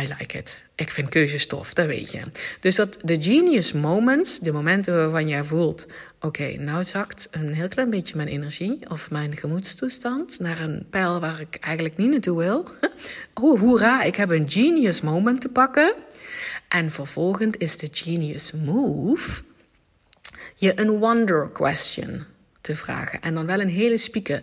I 0.01 0.15
like 0.19 0.39
it. 0.39 0.61
Ik 0.75 0.91
vind 0.91 1.09
keuzes 1.09 1.47
tof, 1.47 1.75
dat 1.75 1.87
weet 1.87 2.11
je. 2.13 2.21
Dus 2.61 2.75
dat 2.77 2.99
de 3.03 3.23
genius 3.23 3.73
moments, 3.73 4.39
de 4.39 4.53
momenten 4.53 4.97
waarvan 4.97 5.29
jij 5.29 5.45
voelt... 5.45 5.87
oké, 6.21 6.57
nou 6.59 6.85
zakt 6.85 7.29
een 7.31 7.55
heel 7.55 7.69
klein 7.69 7.91
beetje 7.91 8.17
mijn 8.17 8.29
energie... 8.29 8.91
of 8.91 9.11
mijn 9.11 9.37
gemoedstoestand 9.37 10.39
naar 10.41 10.61
een 10.61 10.87
pijl 10.91 11.21
waar 11.21 11.41
ik 11.41 11.57
eigenlijk 11.61 11.97
niet 11.97 12.11
naartoe 12.11 12.39
wil. 12.39 12.69
oh, 13.43 13.61
hoera, 13.61 14.03
ik 14.03 14.17
heb 14.17 14.31
een 14.31 14.51
genius 14.51 15.01
moment 15.01 15.41
te 15.41 15.49
pakken... 15.49 15.95
En 16.71 16.91
vervolgens 16.91 17.57
is 17.57 17.77
de 17.77 17.89
genius 17.93 18.53
move 18.53 19.43
je 20.55 20.81
een 20.81 20.91
wonder 20.91 21.49
question 21.49 22.25
te 22.61 22.77
vragen. 22.77 23.21
En 23.21 23.35
dan 23.35 23.47
wel 23.47 23.61
een 23.61 23.69
hele 23.69 23.97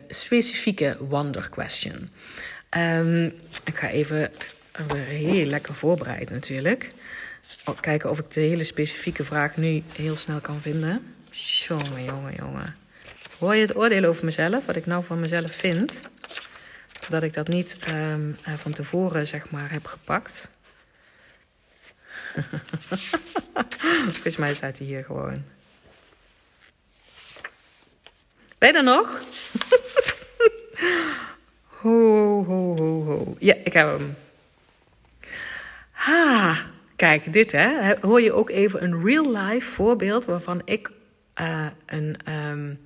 specifieke 0.10 0.98
wonder 1.00 1.50
question. 1.50 2.08
Um, 2.78 3.26
Ik 3.64 3.76
ga 3.78 3.90
even 3.90 4.32
heel 4.98 5.46
lekker 5.46 5.74
voorbereid 5.74 6.30
natuurlijk. 6.30 6.90
Kijken 7.80 8.10
of 8.10 8.20
ik 8.20 8.32
de 8.32 8.40
hele 8.40 8.64
specifieke 8.64 9.24
vraag 9.24 9.58
nu 9.58 9.84
heel 9.96 10.16
snel 10.16 10.40
kan 10.40 10.60
vinden. 10.60 11.16
Jongen, 11.32 12.04
jongen, 12.04 12.34
jongen. 12.36 12.76
Hoor 13.40 13.56
je 13.56 13.62
het 13.62 13.76
oordeel 13.76 14.04
over 14.04 14.26
mezelf? 14.26 14.66
Wat 14.66 14.76
ik 14.76 14.86
nou 14.86 15.04
van 15.04 15.20
mezelf 15.20 15.52
vind? 15.52 16.02
Dat 17.10 17.24
ik 17.24 17.34
dat 17.34 17.48
niet 17.48 17.78
um, 17.90 18.36
van 18.44 18.72
tevoren, 18.72 19.28
zeg 19.28 19.50
maar, 19.50 19.72
heb 19.72 19.86
gepakt. 19.86 20.50
Volgens 24.14 24.38
mij 24.38 24.54
staat 24.54 24.78
hij 24.78 24.88
hier 24.88 25.04
gewoon. 25.04 25.44
Ben 28.58 28.72
je 28.72 28.78
er 28.78 28.84
nog? 28.84 29.22
ho, 31.82 32.44
ho, 32.44 32.76
ho, 32.78 33.04
ho. 33.04 33.36
Ja, 33.40 33.56
ik 33.64 33.74
heb 33.74 33.98
hem. 33.98 34.16
Ha, 35.92 36.58
kijk, 36.96 37.34
dit 37.34 37.52
hè. 37.52 37.94
Hoor 38.02 38.22
je 38.22 38.34
ook 38.34 38.50
even 38.50 38.84
een 38.84 39.04
real-life 39.04 39.72
voorbeeld 39.72 40.26
waarvan 40.26 40.62
ik 40.66 40.92
uh, 41.42 41.66
een, 41.86 42.18
um, 42.50 42.80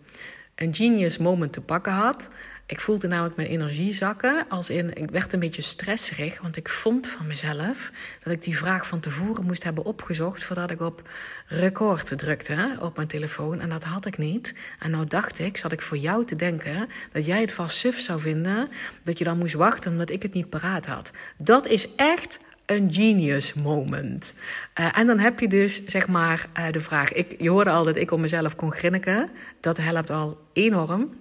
een 0.56 0.76
genius 0.76 1.18
moment 1.18 1.54
te 1.54 1.62
pakken 1.62 1.92
had. 1.92 2.30
Ik 2.72 2.80
voelde 2.80 3.08
namelijk 3.08 3.36
mijn 3.36 3.48
energie 3.48 3.94
zakken. 3.94 4.46
Als 4.50 4.70
in, 4.70 4.98
ik 4.98 5.10
werd 5.10 5.34
een 5.34 5.40
beetje 5.40 5.62
stresserig. 5.62 6.42
Want 6.42 6.58
ik 6.58 6.70
vond 6.70 7.08
van 7.08 7.28
mezelf 7.28 7.92
dat 8.24 8.34
ik 8.34 8.44
die 8.44 8.58
vraag 8.58 8.88
van 8.88 9.00
tevoren 9.00 9.46
moest 9.46 9.64
hebben 9.64 9.86
opgezocht. 9.86 10.44
voordat 10.44 10.72
ik 10.72 10.82
op 10.82 11.10
record 11.48 12.18
drukte 12.18 12.78
op 12.80 12.96
mijn 12.96 13.08
telefoon. 13.08 13.60
En 13.60 13.70
dat 13.70 13.84
had 13.84 14.06
ik 14.06 14.18
niet. 14.18 14.56
En 14.80 14.92
nou 14.92 15.06
dacht 15.06 15.40
ik, 15.40 15.58
zat 15.58 15.72
ik 15.72 15.82
voor 15.82 15.98
jou 15.98 16.26
te 16.26 16.36
denken. 16.36 16.90
dat 17.12 17.26
jij 17.26 17.42
het 17.42 17.52
vast 17.52 17.78
suf 17.78 18.00
zou 18.00 18.20
vinden. 18.20 18.70
dat 19.04 19.18
je 19.18 19.24
dan 19.24 19.38
moest 19.38 19.54
wachten 19.54 19.92
omdat 19.92 20.10
ik 20.10 20.22
het 20.22 20.34
niet 20.34 20.50
paraat 20.50 20.86
had. 20.86 21.12
Dat 21.38 21.68
is 21.68 21.96
echt 21.96 22.40
een 22.66 22.94
genius 22.94 23.54
moment. 23.54 24.34
Uh, 24.80 24.98
en 24.98 25.08
dan 25.08 25.20
heb 25.20 25.40
je 25.40 25.48
dus 25.48 25.86
zeg 25.86 26.08
maar 26.08 26.48
uh, 26.60 26.72
de 26.72 26.82
vraag. 26.82 27.14
Ik, 27.14 27.42
je 27.42 27.50
hoorde 27.50 27.70
al 27.70 27.84
dat 27.84 27.96
ik 27.96 28.12
om 28.12 28.22
mezelf 28.22 28.56
kon 28.56 28.72
grinniken. 28.72 29.30
Dat 29.60 29.78
helpt 29.78 30.10
al 30.10 30.38
enorm. 30.54 31.21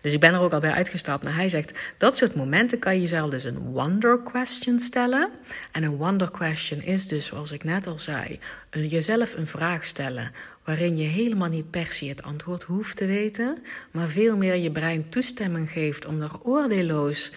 Dus 0.00 0.12
ik 0.12 0.20
ben 0.20 0.34
er 0.34 0.40
ook 0.40 0.52
al 0.52 0.60
bij 0.60 0.72
uitgestapt. 0.72 1.24
Maar 1.24 1.34
hij 1.34 1.48
zegt, 1.48 1.78
dat 1.96 2.16
soort 2.16 2.34
momenten 2.34 2.78
kan 2.78 2.94
je 2.94 3.00
jezelf 3.00 3.30
dus 3.30 3.44
een 3.44 3.58
wonder 3.58 4.18
question 4.22 4.78
stellen. 4.78 5.30
En 5.72 5.82
een 5.82 5.96
wonder 5.96 6.30
question 6.30 6.82
is 6.82 7.08
dus, 7.08 7.26
zoals 7.26 7.52
ik 7.52 7.64
net 7.64 7.86
al 7.86 7.98
zei, 7.98 8.38
een, 8.70 8.86
jezelf 8.86 9.34
een 9.34 9.46
vraag 9.46 9.84
stellen 9.84 10.32
waarin 10.64 10.96
je 10.96 11.06
helemaal 11.06 11.48
niet 11.48 11.70
per 11.70 11.92
se 11.92 12.04
het 12.04 12.22
antwoord 12.22 12.62
hoeft 12.62 12.96
te 12.96 13.06
weten, 13.06 13.58
maar 13.90 14.08
veel 14.08 14.36
meer 14.36 14.56
je 14.56 14.70
brein 14.70 15.08
toestemming 15.08 15.70
geeft 15.70 16.06
om 16.06 16.22
er 16.22 16.42
oordeelloos 16.42 17.32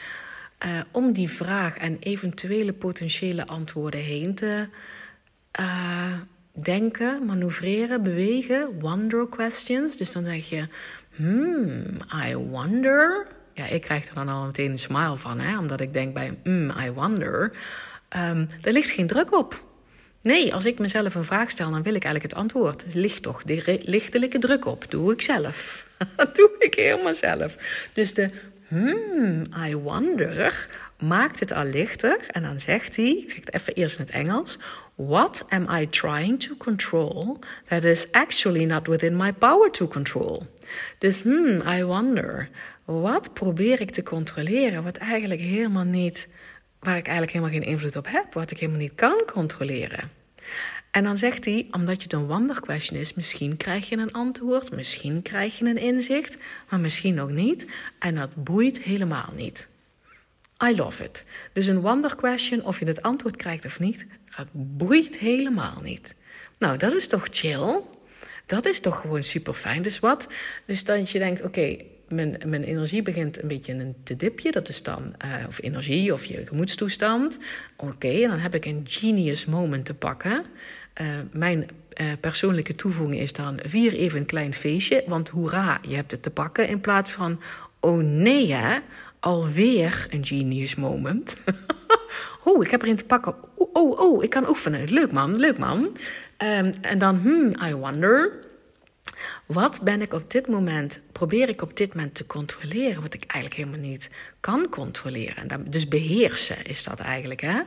uh, 0.65 0.79
om 0.91 1.11
die 1.11 1.29
vraag 1.29 1.77
en 1.77 1.97
eventuele 1.99 2.73
potentiële 2.73 3.47
antwoorden 3.47 3.99
heen 3.99 4.35
te 4.35 4.67
uh, 5.59 6.13
denken, 6.51 7.25
manoeuvreren, 7.25 8.03
bewegen, 8.03 8.79
wonder 8.79 9.27
questions. 9.27 9.97
Dus 9.97 10.11
dan 10.11 10.23
zeg 10.23 10.49
je, 10.49 10.67
hmm, 11.15 11.97
I 12.25 12.35
wonder. 12.35 13.27
Ja, 13.53 13.67
ik 13.67 13.81
krijg 13.81 14.07
er 14.07 14.15
dan 14.15 14.29
al 14.29 14.45
meteen 14.45 14.71
een 14.71 14.79
smile 14.79 15.17
van, 15.17 15.39
hè, 15.39 15.57
omdat 15.57 15.81
ik 15.81 15.93
denk 15.93 16.13
bij 16.13 16.37
hmm, 16.43 16.73
I 16.85 16.91
wonder. 16.91 17.51
Um, 18.17 18.49
er 18.61 18.71
ligt 18.71 18.89
geen 18.89 19.07
druk 19.07 19.33
op. 19.33 19.63
Nee, 20.21 20.53
als 20.53 20.65
ik 20.65 20.79
mezelf 20.79 21.15
een 21.15 21.23
vraag 21.23 21.49
stel, 21.49 21.71
dan 21.71 21.83
wil 21.83 21.95
ik 21.95 22.03
eigenlijk 22.03 22.33
het 22.33 22.43
antwoord. 22.43 22.81
Er 22.81 22.99
ligt 22.99 23.21
toch 23.21 23.43
de 23.43 23.79
lichtelijke 23.85 24.39
druk 24.39 24.65
op. 24.65 24.85
Doe 24.89 25.11
ik 25.11 25.21
zelf. 25.21 25.85
Dat 26.15 26.35
doe 26.37 26.49
ik 26.59 26.75
helemaal 26.75 27.13
zelf. 27.13 27.57
Dus 27.93 28.13
de 28.13 28.29
hmm, 28.67 29.43
I 29.67 29.75
wonder 29.75 30.67
maakt 30.99 31.39
het 31.39 31.51
al 31.51 31.63
lichter. 31.63 32.17
En 32.27 32.41
dan 32.41 32.59
zegt 32.59 32.95
hij, 32.95 33.09
ik 33.09 33.29
zeg 33.29 33.39
het 33.39 33.53
even 33.53 33.73
eerst 33.73 33.99
in 33.99 34.05
het 34.05 34.13
Engels. 34.13 34.59
What 34.95 35.45
am 35.49 35.67
I 35.69 35.89
trying 35.89 36.39
to 36.39 36.55
control 36.57 37.39
that 37.67 37.83
is 37.83 38.11
actually 38.11 38.65
not 38.65 38.87
within 38.87 39.15
my 39.15 39.33
power 39.33 39.71
to 39.71 39.87
control? 39.87 40.43
Dus 40.97 41.21
hmm, 41.21 41.61
I 41.67 41.83
wonder. 41.83 42.49
Wat 42.85 43.33
probeer 43.33 43.81
ik 43.81 43.91
te 43.91 44.03
controleren 44.03 44.83
wat 44.83 44.97
eigenlijk 44.97 45.41
helemaal 45.41 45.83
niet, 45.83 46.29
waar 46.79 46.97
ik 46.97 47.07
eigenlijk 47.07 47.31
helemaal 47.31 47.53
geen 47.53 47.69
invloed 47.69 47.95
op 47.95 48.07
heb, 48.07 48.33
wat 48.33 48.51
ik 48.51 48.59
helemaal 48.59 48.81
niet 48.81 48.95
kan 48.95 49.23
controleren? 49.33 50.09
En 50.91 51.03
dan 51.03 51.17
zegt 51.17 51.45
hij, 51.45 51.67
omdat 51.71 52.03
het 52.03 52.13
een 52.13 52.27
wonder 52.27 52.59
question 52.59 52.99
is, 52.99 53.13
misschien 53.13 53.57
krijg 53.57 53.89
je 53.89 53.97
een 53.97 54.11
antwoord, 54.11 54.71
misschien 54.71 55.21
krijg 55.21 55.59
je 55.59 55.65
een 55.65 55.77
inzicht, 55.77 56.37
maar 56.69 56.79
misschien 56.79 57.21
ook 57.21 57.31
niet. 57.31 57.67
En 57.99 58.15
dat 58.15 58.43
boeit 58.43 58.81
helemaal 58.81 59.33
niet. 59.35 59.67
I 60.63 60.75
love 60.75 61.03
it. 61.03 61.25
Dus 61.53 61.67
een 61.67 61.81
wonder 61.81 62.15
question, 62.15 62.63
of 62.65 62.79
je 62.79 62.85
het 62.85 63.01
antwoord 63.01 63.35
krijgt 63.35 63.65
of 63.65 63.79
niet, 63.79 64.05
dat 64.37 64.47
boeit 64.51 65.17
helemaal 65.17 65.79
niet. 65.81 66.15
Nou, 66.57 66.77
dat 66.77 66.93
is 66.93 67.07
toch 67.07 67.27
chill? 67.31 67.81
Dat 68.51 68.65
is 68.65 68.79
toch 68.79 68.99
gewoon 69.01 69.23
super 69.23 69.53
fijn. 69.53 69.81
Dus 69.81 69.99
wat? 69.99 70.27
Dus 70.65 70.83
dat 70.83 71.09
je 71.09 71.19
denkt, 71.19 71.41
oké, 71.41 71.77
mijn, 72.07 72.37
mijn 72.45 72.63
energie 72.63 73.01
begint 73.01 73.41
een 73.41 73.47
beetje 73.47 73.73
een 73.73 73.95
te 74.03 74.15
dipje. 74.15 74.51
Dat 74.51 74.67
is 74.67 74.83
dan, 74.83 75.15
uh, 75.25 75.47
of 75.47 75.61
energie 75.61 76.13
of 76.13 76.25
je 76.25 76.45
gemoedstoestand. 76.45 77.37
Oké, 77.77 78.27
dan 78.27 78.37
heb 78.37 78.55
ik 78.55 78.65
een 78.65 78.85
genius 78.89 79.45
moment 79.45 79.85
te 79.85 79.93
pakken. 79.93 80.45
Uh, 81.01 81.07
mijn 81.31 81.69
uh, 82.01 82.07
persoonlijke 82.19 82.75
toevoeging 82.75 83.19
is 83.19 83.33
dan 83.33 83.59
vier 83.63 83.93
even 83.93 84.19
een 84.19 84.25
klein 84.25 84.53
feestje. 84.53 85.03
Want 85.07 85.29
hoera, 85.29 85.79
je 85.87 85.95
hebt 85.95 86.11
het 86.11 86.23
te 86.23 86.29
pakken. 86.29 86.67
In 86.67 86.81
plaats 86.81 87.11
van, 87.11 87.41
oh 87.79 88.03
nee 88.03 88.53
hè, 88.53 88.79
alweer 89.19 90.07
een 90.09 90.25
genius 90.25 90.75
moment. 90.75 91.37
oh, 92.43 92.63
ik 92.63 92.71
heb 92.71 92.81
erin 92.81 92.95
te 92.95 93.05
pakken. 93.05 93.35
Oh, 93.73 93.99
oh, 93.99 94.23
ik 94.23 94.29
kan 94.29 94.49
oefenen. 94.49 94.93
Leuk 94.93 95.11
man, 95.11 95.39
leuk 95.39 95.57
man. 95.57 95.77
Um, 96.37 96.73
en 96.81 96.97
dan, 96.97 97.19
hmm, 97.19 97.53
I 97.67 97.73
wonder. 97.73 98.49
Wat 99.45 99.81
ben 99.81 100.01
ik 100.01 100.13
op 100.13 100.31
dit 100.31 100.47
moment, 100.47 101.01
probeer 101.11 101.49
ik 101.49 101.61
op 101.61 101.77
dit 101.77 101.93
moment 101.95 102.15
te 102.15 102.25
controleren, 102.25 103.01
wat 103.01 103.13
ik 103.13 103.23
eigenlijk 103.27 103.55
helemaal 103.55 103.89
niet 103.89 104.09
kan 104.39 104.69
controleren. 104.69 105.47
En 105.47 105.65
dus 105.69 105.87
beheersen 105.87 106.65
is 106.65 106.83
dat 106.83 106.99
eigenlijk. 106.99 107.41
Hè? 107.41 107.59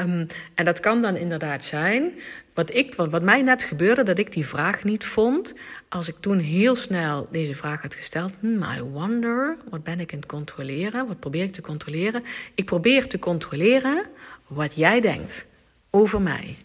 Um, 0.00 0.26
en 0.54 0.64
dat 0.64 0.80
kan 0.80 1.00
dan 1.00 1.16
inderdaad 1.16 1.64
zijn, 1.64 2.12
wat, 2.54 2.74
ik, 2.74 2.94
wat, 2.94 3.22
mij 3.22 3.42
net 3.42 3.62
gebeurde, 3.62 4.02
dat 4.02 4.18
ik 4.18 4.32
die 4.32 4.46
vraag 4.46 4.84
niet 4.84 5.04
vond. 5.04 5.54
Als 5.88 6.08
ik 6.08 6.16
toen 6.20 6.38
heel 6.38 6.76
snel 6.76 7.28
deze 7.30 7.54
vraag 7.54 7.82
had 7.82 7.94
gesteld, 7.94 8.32
hmm, 8.40 8.62
I 8.62 8.82
wonder, 8.82 9.56
wat 9.70 9.84
ben 9.84 10.00
ik 10.00 10.12
aan 10.12 10.18
het 10.18 10.28
controleren? 10.28 11.06
Wat 11.06 11.20
probeer 11.20 11.44
ik 11.44 11.52
te 11.52 11.60
controleren? 11.60 12.24
Ik 12.54 12.64
probeer 12.64 13.08
te 13.08 13.18
controleren 13.18 14.04
wat 14.46 14.74
jij 14.74 15.00
denkt 15.00 15.46
over 15.90 16.20
mij. 16.20 16.56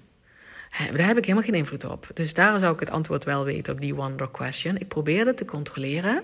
Daar 0.78 1.08
heb 1.08 1.18
ik 1.18 1.24
helemaal 1.26 1.44
geen 1.44 1.56
invloed 1.56 1.84
op. 1.84 2.10
Dus 2.14 2.34
daar 2.34 2.60
zou 2.60 2.74
ik 2.74 2.80
het 2.80 2.90
antwoord 2.90 3.24
wel 3.24 3.44
weten 3.44 3.74
op 3.74 3.82
die 3.82 3.96
wonder 3.96 4.30
question. 4.30 4.78
Ik 4.78 4.88
probeerde 4.88 5.34
te 5.34 5.46
controleren, 5.46 6.24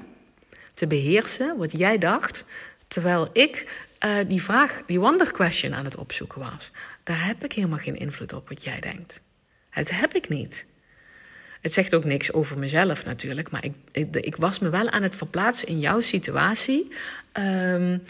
te 0.74 0.88
beheersen 0.88 1.58
wat 1.58 1.72
jij 1.72 1.98
dacht, 1.98 2.46
terwijl 2.88 3.30
ik 3.34 3.86
uh, 4.06 4.16
die 4.28 4.42
vraag, 4.42 4.82
die 4.86 5.00
wonder 5.00 5.32
question 5.32 5.74
aan 5.74 5.86
het 5.86 5.96
opzoeken 5.96 6.42
was. 6.42 6.72
Daar 7.04 7.26
heb 7.26 7.44
ik 7.44 7.54
helemaal 7.54 7.78
geen 7.78 7.98
invloed 8.00 8.34
op 8.34 8.50
wat 8.50 8.64
jij 8.64 8.80
denkt. 8.80 9.22
Het 9.70 10.00
heb 10.00 10.14
ik 10.14 10.30
niet. 10.30 10.66
Het 11.62 11.74
zegt 11.74 11.96
ook 11.96 12.04
niks 12.04 12.34
over 12.34 12.58
mezelf 12.58 13.06
natuurlijk, 13.06 13.52
maar 13.52 13.64
ik, 13.66 13.74
ik, 13.92 14.16
ik 14.16 14.36
was 14.36 14.60
me 14.60 14.70
wel 14.70 14.90
aan 14.90 15.04
het 15.04 15.16
verplaatsen 15.16 15.68
in 15.68 15.80
jouw 15.80 16.02
situatie. 16.02 16.92
Um, 17.34 18.04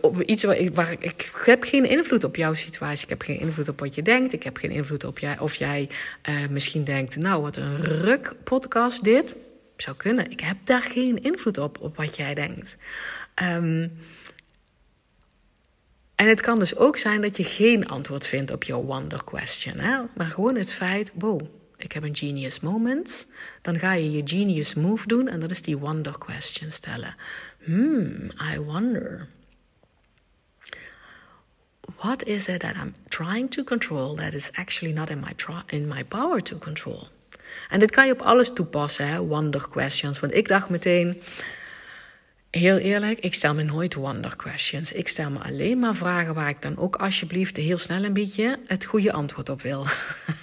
op 0.00 0.22
iets 0.22 0.44
waar, 0.72 0.92
ik, 0.92 1.30
heb 1.44 1.62
geen 1.62 1.84
invloed 1.88 2.24
op 2.24 2.36
jouw 2.36 2.54
situatie. 2.54 3.04
Ik 3.04 3.10
heb 3.10 3.22
geen 3.22 3.40
invloed 3.40 3.68
op 3.68 3.80
wat 3.80 3.94
je 3.94 4.02
denkt. 4.02 4.32
Ik 4.32 4.42
heb 4.42 4.56
geen 4.56 4.70
invloed 4.70 5.04
op 5.04 5.18
jij, 5.18 5.38
of 5.38 5.54
jij 5.54 5.88
uh, 6.28 6.48
misschien 6.50 6.84
denkt: 6.84 7.16
Nou, 7.16 7.42
wat 7.42 7.56
een 7.56 7.76
ruk 7.76 8.34
podcast 8.44 9.04
dit. 9.04 9.34
Zou 9.76 9.96
kunnen. 9.96 10.30
Ik 10.30 10.40
heb 10.40 10.56
daar 10.64 10.82
geen 10.82 11.22
invloed 11.22 11.58
op, 11.58 11.80
op 11.80 11.96
wat 11.96 12.16
jij 12.16 12.34
denkt. 12.34 12.76
Um, 13.42 13.92
en 16.14 16.28
het 16.28 16.40
kan 16.40 16.58
dus 16.58 16.76
ook 16.76 16.96
zijn 16.96 17.20
dat 17.20 17.36
je 17.36 17.44
geen 17.44 17.88
antwoord 17.88 18.26
vindt 18.26 18.50
op 18.50 18.64
jouw 18.64 18.82
wonder 18.82 19.24
question. 19.24 19.76
Maar 20.14 20.26
gewoon 20.26 20.54
het 20.54 20.72
feit: 20.72 21.10
wow, 21.14 21.40
ik 21.76 21.92
heb 21.92 22.02
een 22.02 22.16
genius 22.16 22.60
moment. 22.60 23.26
Dan 23.62 23.78
ga 23.78 23.92
je 23.92 24.10
je 24.10 24.22
genius 24.24 24.74
move 24.74 25.06
doen 25.06 25.28
en 25.28 25.40
dat 25.40 25.50
is 25.50 25.62
die 25.62 25.78
wonder 25.78 26.18
question 26.18 26.70
stellen. 26.70 27.14
Hmm, 27.58 28.30
I 28.54 28.58
wonder. 28.58 29.28
What 32.02 32.24
is 32.24 32.48
it 32.48 32.60
that 32.60 32.76
I'm 32.76 32.94
trying 33.08 33.50
to 33.50 33.64
control 33.64 34.16
that 34.16 34.34
is 34.34 34.50
actually 34.54 34.92
not 34.92 35.10
in 35.10 35.20
my, 35.20 35.34
in 35.68 35.88
my 35.88 36.02
power 36.02 36.42
to 36.42 36.58
control? 36.58 37.08
En 37.68 37.78
dit 37.78 37.90
kan 37.90 38.06
je 38.06 38.12
op 38.12 38.22
alles 38.22 38.52
toepassen, 38.52 39.08
hè? 39.08 39.20
wonder 39.20 39.68
questions. 39.68 40.20
Want 40.20 40.34
ik 40.34 40.48
dacht 40.48 40.68
meteen, 40.68 41.22
heel 42.50 42.76
eerlijk, 42.76 43.18
ik 43.18 43.34
stel 43.34 43.54
me 43.54 43.62
nooit 43.62 43.94
wonder 43.94 44.36
questions. 44.36 44.92
Ik 44.92 45.08
stel 45.08 45.30
me 45.30 45.38
alleen 45.38 45.78
maar 45.78 45.94
vragen 45.94 46.34
waar 46.34 46.48
ik 46.48 46.62
dan 46.62 46.78
ook 46.78 46.96
alsjeblieft 46.96 47.56
heel 47.56 47.78
snel 47.78 48.04
een 48.04 48.12
beetje 48.12 48.58
het 48.66 48.84
goede 48.84 49.12
antwoord 49.12 49.48
op 49.48 49.62
wil. 49.62 49.86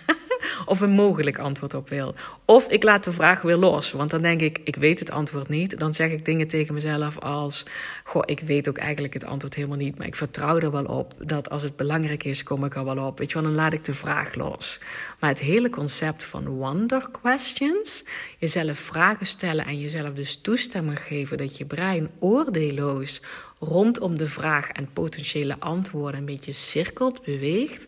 of 0.66 0.80
een 0.80 0.92
mogelijk 0.92 1.40
antwoord 1.40 1.74
op 1.74 1.90
wil. 1.90 2.16
Of 2.46 2.68
ik 2.68 2.84
laat 2.84 3.04
de 3.04 3.12
vraag 3.12 3.42
weer 3.42 3.56
los, 3.56 3.92
want 3.92 4.10
dan 4.10 4.22
denk 4.22 4.42
ik, 4.42 4.60
ik 4.64 4.76
weet 4.76 5.00
het 5.00 5.12
antwoord 5.12 5.50
niet. 5.50 5.80
Dan 5.80 5.94
zeg 5.94 6.12
ik 6.12 6.26
dingen 6.26 6.48
tegen 6.48 6.74
mezelf 6.74 7.20
als, 7.20 7.66
goh, 8.04 8.24
ik 8.26 8.40
weet 8.40 8.70
ook 8.70 8.78
eigenlijk 8.78 9.14
het 9.14 9.26
antwoord 9.26 9.54
helemaal 9.54 9.78
niet, 9.78 9.98
maar 9.98 10.08
ik 10.08 10.16
vertrouw 10.16 10.60
er 10.60 10.72
wel 10.72 10.86
op 10.86 11.14
dat 11.18 11.50
als 11.50 11.62
het 11.62 11.76
belangrijk 11.76 12.24
is, 12.24 12.44
kom 12.44 12.66
ik 12.66 12.76
er 12.76 12.86
wel 12.86 13.06
op. 13.06 13.18
Weet 13.18 13.32
je 13.32 13.34
wel, 13.34 13.44
dan 13.44 13.56
laat 13.56 13.74
ik 13.74 13.86
de 13.86 13.94
vraag 13.94 14.36
los. 14.36 14.80
Maar 15.20 15.30
het 15.30 15.40
hele 15.40 15.70
concept 15.70 16.24
van 16.24 16.48
wonder 16.48 17.10
questions, 17.22 18.06
jezelf 18.38 18.80
vragen 18.80 19.26
stellen 19.26 19.66
en 19.66 19.80
jezelf 19.80 20.14
dus 20.14 20.42
toestemming 20.42 21.00
geven 21.00 21.38
dat 21.38 21.58
je 21.58 21.66
brein 21.66 22.10
oordeelloos 22.20 23.22
rondom 23.60 24.18
de 24.18 24.28
vraag 24.28 24.70
en 24.70 24.94
potentiële 24.94 25.56
antwoorden 25.60 26.20
een 26.20 26.26
beetje 26.26 26.54
cirkelt, 26.54 27.24
beweegt, 27.24 27.88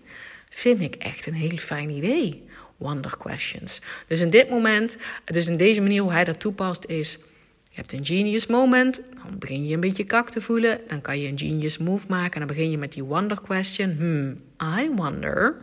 vind 0.54 0.82
ik 0.82 0.96
echt 0.96 1.28
een 1.28 1.34
heel 1.34 1.58
fijn 1.58 1.90
idee. 1.90 2.44
Wonder 2.78 3.18
questions. 3.18 3.82
Dus 4.08 4.20
in 4.20 4.30
dit 4.30 4.50
moment, 4.50 4.98
dus 5.26 5.48
in 5.48 5.58
deze 5.58 5.82
manier 5.82 6.02
hoe 6.02 6.12
hij 6.12 6.24
dat 6.24 6.40
toepast, 6.40 6.86
is. 6.86 7.18
Je 7.70 7.78
hebt 7.78 7.94
een 7.94 8.06
genius 8.06 8.48
moment, 8.48 9.02
dan 9.24 9.38
begin 9.40 9.66
je 9.66 9.74
een 9.74 9.80
beetje 9.80 10.04
kak 10.04 10.30
te 10.30 10.42
voelen. 10.42 10.80
Dan 10.88 11.02
kan 11.02 11.20
je 11.20 11.28
een 11.28 11.40
genius 11.40 11.78
move 11.78 12.06
maken 12.10 12.34
en 12.34 12.48
dan 12.48 12.56
begin 12.56 12.72
je 12.72 12.78
met 12.78 12.92
die 12.92 13.04
wonder 13.04 13.42
question. 13.42 13.96
Hmm, 13.98 14.42
I 14.80 14.90
wonder. 14.96 15.56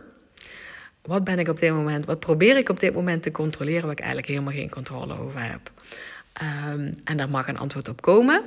Wat 1.01 1.23
ben 1.23 1.39
ik 1.39 1.47
op 1.47 1.59
dit 1.59 1.71
moment, 1.71 2.05
wat 2.05 2.19
probeer 2.19 2.57
ik 2.57 2.69
op 2.69 2.79
dit 2.79 2.93
moment 2.93 3.23
te 3.23 3.31
controleren 3.31 3.81
waar 3.81 3.91
ik 3.91 3.99
eigenlijk 3.99 4.27
helemaal 4.27 4.53
geen 4.53 4.69
controle 4.69 5.19
over 5.19 5.41
heb? 5.41 5.71
Um, 6.41 6.93
en 7.03 7.17
daar 7.17 7.29
mag 7.29 7.47
een 7.47 7.57
antwoord 7.57 7.89
op 7.89 8.01
komen. 8.01 8.43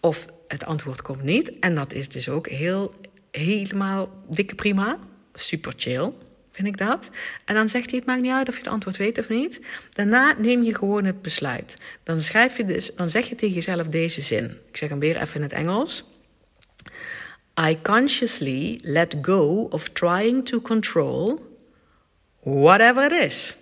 Of 0.00 0.26
het 0.48 0.64
antwoord 0.64 1.02
komt 1.02 1.22
niet. 1.22 1.58
En 1.58 1.74
dat 1.74 1.92
is 1.92 2.08
dus 2.08 2.28
ook 2.28 2.48
heel, 2.48 2.94
helemaal 3.30 4.08
dikke 4.28 4.54
prima. 4.54 4.98
Super 5.34 5.72
chill, 5.76 6.12
vind 6.52 6.68
ik 6.68 6.76
dat. 6.76 7.10
En 7.44 7.54
dan 7.54 7.68
zegt 7.68 7.90
hij: 7.90 7.98
Het 7.98 8.08
maakt 8.08 8.20
niet 8.20 8.32
uit 8.32 8.48
of 8.48 8.54
je 8.54 8.62
het 8.62 8.72
antwoord 8.72 8.96
weet 8.96 9.18
of 9.18 9.28
niet. 9.28 9.60
Daarna 9.92 10.34
neem 10.38 10.62
je 10.62 10.74
gewoon 10.74 11.04
het 11.04 11.22
besluit. 11.22 11.76
Dan, 12.02 12.20
schrijf 12.20 12.56
je 12.56 12.64
dus, 12.64 12.94
dan 12.94 13.10
zeg 13.10 13.28
je 13.28 13.34
tegen 13.34 13.54
jezelf 13.54 13.86
deze 13.86 14.20
zin. 14.20 14.44
Ik 14.68 14.76
zeg 14.76 14.88
hem 14.88 14.98
weer 14.98 15.20
even 15.20 15.36
in 15.36 15.42
het 15.42 15.52
Engels. 15.52 16.04
I 17.60 17.78
consciously 17.82 18.78
let 18.82 19.16
go 19.22 19.66
of 19.70 19.88
trying 19.88 20.44
to 20.44 20.60
control 20.60 21.50
whatever 22.42 23.04
it 23.04 23.12
is. 23.12 23.56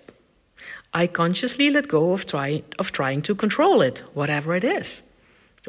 I 0.93 1.11
consciously 1.11 1.69
let 1.69 1.89
go 1.89 2.11
of, 2.11 2.25
try, 2.25 2.63
of 2.77 2.91
trying 2.91 3.23
to 3.23 3.35
control 3.35 3.81
it, 3.81 4.03
whatever 4.13 4.55
it 4.55 4.63
is. 4.63 5.03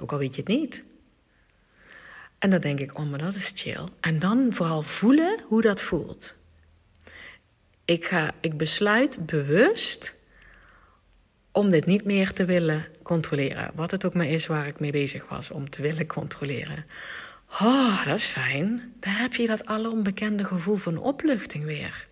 Ook 0.01 0.13
al 0.13 0.19
weet 0.19 0.35
je 0.35 0.41
het 0.41 0.51
niet. 0.51 0.83
En 2.43 2.51
dan 2.51 2.61
denk 2.61 2.81
ik, 2.81 2.99
oh, 2.99 3.11
maar 3.11 3.19
dat 3.19 3.35
is 3.35 3.53
chill. 3.55 3.85
En 4.01 4.19
dan 4.19 4.47
vooral 4.51 4.83
voelen 4.83 5.41
hoe 5.47 5.63
dat 5.63 5.81
voelt. 5.81 6.37
Ik, 7.85 8.05
ga, 8.05 8.35
ik 8.41 8.57
besluit 8.57 9.27
bewust 9.27 10.15
om 11.51 11.71
dit 11.71 11.87
niet 11.87 12.05
meer 12.05 12.33
te 12.33 12.45
willen 12.45 12.87
controleren. 13.03 13.71
Wat 13.75 13.91
het 13.91 14.05
ook 14.05 14.15
maar 14.15 14.27
is 14.27 14.47
waar 14.47 14.67
ik 14.67 14.81
mee 14.81 14.91
bezig 14.91 15.29
was, 15.29 15.51
om 15.51 15.71
te 15.71 15.83
willen 15.83 16.07
controleren. 16.07 16.87
Oh, 17.61 18.05
dat 18.05 18.19
is 18.19 18.25
fijn. 18.25 18.95
Daar 19.01 19.19
heb 19.19 19.35
je 19.35 19.47
dat 19.47 19.67
onbekende 19.67 20.45
gevoel 20.45 20.77
van 20.77 20.99
opluchting 20.99 21.65
weer. 21.65 22.07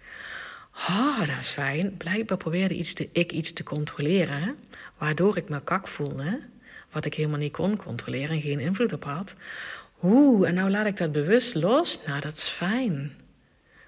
Oh, 0.88 1.18
dat 1.18 1.38
is 1.40 1.50
fijn. 1.50 1.96
Blijkbaar 1.96 2.36
probeerde 2.36 2.74
iets 2.74 2.92
te, 2.92 3.08
ik 3.12 3.32
iets 3.32 3.52
te 3.52 3.62
controleren, 3.62 4.56
waardoor 4.98 5.36
ik 5.36 5.48
me 5.48 5.62
kak 5.62 5.88
voelde, 5.88 6.40
wat 6.92 7.04
ik 7.04 7.14
helemaal 7.14 7.38
niet 7.38 7.52
kon 7.52 7.76
controleren 7.76 8.30
en 8.30 8.40
geen 8.40 8.60
invloed 8.60 8.92
op 8.92 9.04
had. 9.04 9.34
Oeh, 10.02 10.48
en 10.48 10.54
nou 10.54 10.70
laat 10.70 10.86
ik 10.86 10.96
dat 10.96 11.12
bewust 11.12 11.54
los. 11.54 12.00
Nou, 12.06 12.20
dat 12.20 12.32
is 12.32 12.42
fijn. 12.44 13.12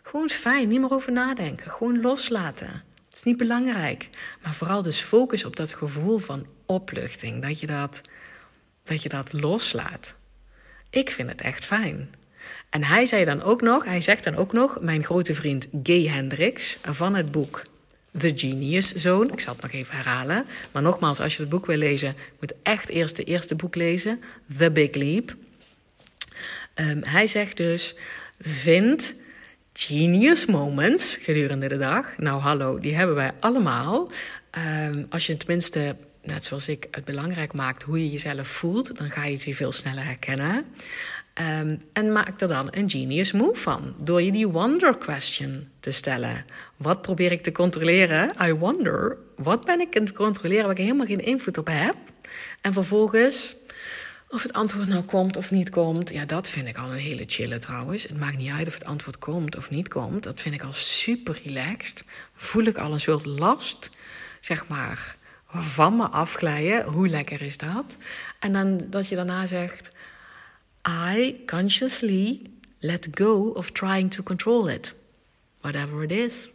Gewoon 0.03 0.29
fijn, 0.29 0.69
niet 0.69 0.81
meer 0.81 0.91
over 0.93 1.13
nadenken. 1.13 1.71
Gewoon 1.71 2.01
loslaten. 2.01 2.83
Het 3.09 3.17
is 3.17 3.23
niet 3.23 3.37
belangrijk. 3.37 4.09
Maar 4.43 4.55
vooral 4.55 4.83
dus 4.83 5.01
focus 5.01 5.45
op 5.45 5.57
dat 5.57 5.73
gevoel 5.73 6.19
van 6.19 6.47
opluchting. 6.67 7.43
Dat 7.43 7.61
je 7.61 7.67
dat, 7.67 8.03
dat, 8.85 9.03
je 9.03 9.09
dat 9.09 9.33
loslaat. 9.33 10.15
Ik 10.91 11.11
vind 11.11 11.29
het 11.29 11.41
echt 11.41 11.65
fijn. 11.65 12.15
En 12.71 12.85
hij 12.85 13.07
zei 13.07 13.25
dan 13.25 13.43
ook 13.43 13.63
nog, 13.63 13.85
hij 13.85 14.01
zegt 14.01 14.25
dan 14.25 14.37
ook 14.37 14.53
nog, 14.53 14.81
mijn 14.81 15.05
grote 15.05 15.35
vriend 15.35 15.69
Gay 15.83 16.07
Hendricks 16.07 16.79
van 16.83 17.15
het 17.15 17.33
boek 17.33 17.63
The 18.19 18.33
Genius 18.35 18.95
Zone. 18.95 19.33
Ik 19.33 19.41
zal 19.41 19.53
het 19.53 19.63
nog 19.63 19.73
even 19.73 19.95
herhalen. 19.95 20.45
Maar 20.73 20.83
nogmaals, 20.83 21.21
als 21.21 21.37
je 21.37 21.41
het 21.41 21.51
boek 21.51 21.67
wil 21.67 21.77
lezen, 21.77 22.15
moet 22.41 22.55
echt 22.63 22.89
eerst 22.89 23.17
de 23.17 23.25
eerste 23.25 23.55
boek 23.55 23.75
lezen, 23.75 24.23
The 24.59 24.71
Big 24.71 24.95
Leap. 24.95 25.35
Um, 26.75 27.01
hij 27.05 27.27
zegt 27.27 27.57
dus: 27.57 27.95
vind 28.41 29.15
genius 29.73 30.47
moments 30.47 31.17
gedurende 31.17 31.69
de 31.69 31.79
dag. 31.79 32.19
Nou, 32.19 32.41
hallo, 32.41 32.79
die 32.79 32.95
hebben 32.95 33.15
wij 33.15 33.31
allemaal. 33.41 34.11
Um, 34.87 35.07
als 35.11 35.27
je 35.27 35.37
tenminste, 35.37 35.97
net 36.23 36.45
zoals 36.45 36.69
ik, 36.69 36.87
het 36.91 37.05
belangrijk 37.05 37.53
maakt 37.53 37.83
hoe 37.83 37.99
je 38.05 38.11
jezelf 38.11 38.49
voelt, 38.49 38.97
dan 38.97 39.11
ga 39.11 39.25
je 39.25 39.33
het 39.33 39.47
veel 39.51 39.73
sneller 39.73 40.05
herkennen. 40.05 40.65
Um, 41.61 41.83
en 41.93 42.13
maak 42.13 42.41
er 42.41 42.49
dan 42.49 42.69
een 42.71 42.91
genius 42.91 43.33
move 43.33 43.61
van. 43.61 43.95
Door 43.99 44.23
je 44.23 44.33
die 44.33 44.49
wonder 44.49 44.99
question 44.99 45.69
te 45.81 45.91
stellen. 45.91 46.45
Wat 46.77 47.03
probeer 47.03 47.33
ik 47.33 47.43
te 47.43 47.53
controleren? 47.53 48.33
I 48.43 48.53
wonder. 48.53 49.17
Wat 49.37 49.65
ben 49.65 49.81
ik 49.81 49.97
aan 49.97 50.05
het 50.05 50.13
controleren 50.13 50.63
waar 50.63 50.73
ik 50.73 50.79
helemaal 50.79 51.07
geen 51.07 51.25
invloed 51.25 51.59
op 51.59 51.67
heb? 51.67 51.97
En 52.61 52.73
vervolgens 52.73 53.57
of 54.33 54.43
het 54.43 54.53
antwoord 54.53 54.89
nou 54.89 55.03
komt 55.03 55.37
of 55.37 55.51
niet 55.51 55.71
komt, 55.71 56.11
ja, 56.11 56.25
dat 56.25 56.49
vind 56.49 56.69
ik 56.69 56.79
al 56.79 56.93
een 56.93 56.99
hele 56.99 57.25
chille 57.27 57.59
trouwens. 57.59 58.03
Het 58.03 58.19
maakt 58.19 58.37
niet 58.37 58.51
uit 58.51 58.67
of 58.67 58.75
het 58.75 58.85
antwoord 58.85 59.19
komt 59.19 59.57
of 59.57 59.71
niet 59.71 59.89
komt. 59.89 60.23
Dat 60.23 60.41
vind 60.41 60.55
ik 60.55 60.63
al 60.63 60.73
super 60.73 61.41
relaxed. 61.45 62.05
Voel 62.35 62.65
ik 62.65 62.79
al 62.79 62.93
een 62.93 63.01
soort 63.01 63.27
last, 63.27 63.91
zeg 64.41 64.69
maar, 64.69 65.17
van 65.47 65.97
me 65.97 66.07
afglijden. 66.07 66.85
Hoe 66.85 67.09
lekker 67.09 67.43
is 67.43 67.57
dat? 67.57 67.97
En 68.39 68.53
dan 68.53 68.87
dat 68.91 69.09
je 69.09 69.15
daarna 69.15 69.47
zegt: 69.47 69.91
I 70.89 71.43
consciously 71.47 72.41
let 72.79 73.09
go 73.11 73.49
of 73.49 73.71
trying 73.71 74.11
to 74.11 74.23
control 74.23 74.69
it. 74.69 74.95
Whatever 75.61 76.03
it 76.03 76.11
is. 76.11 76.52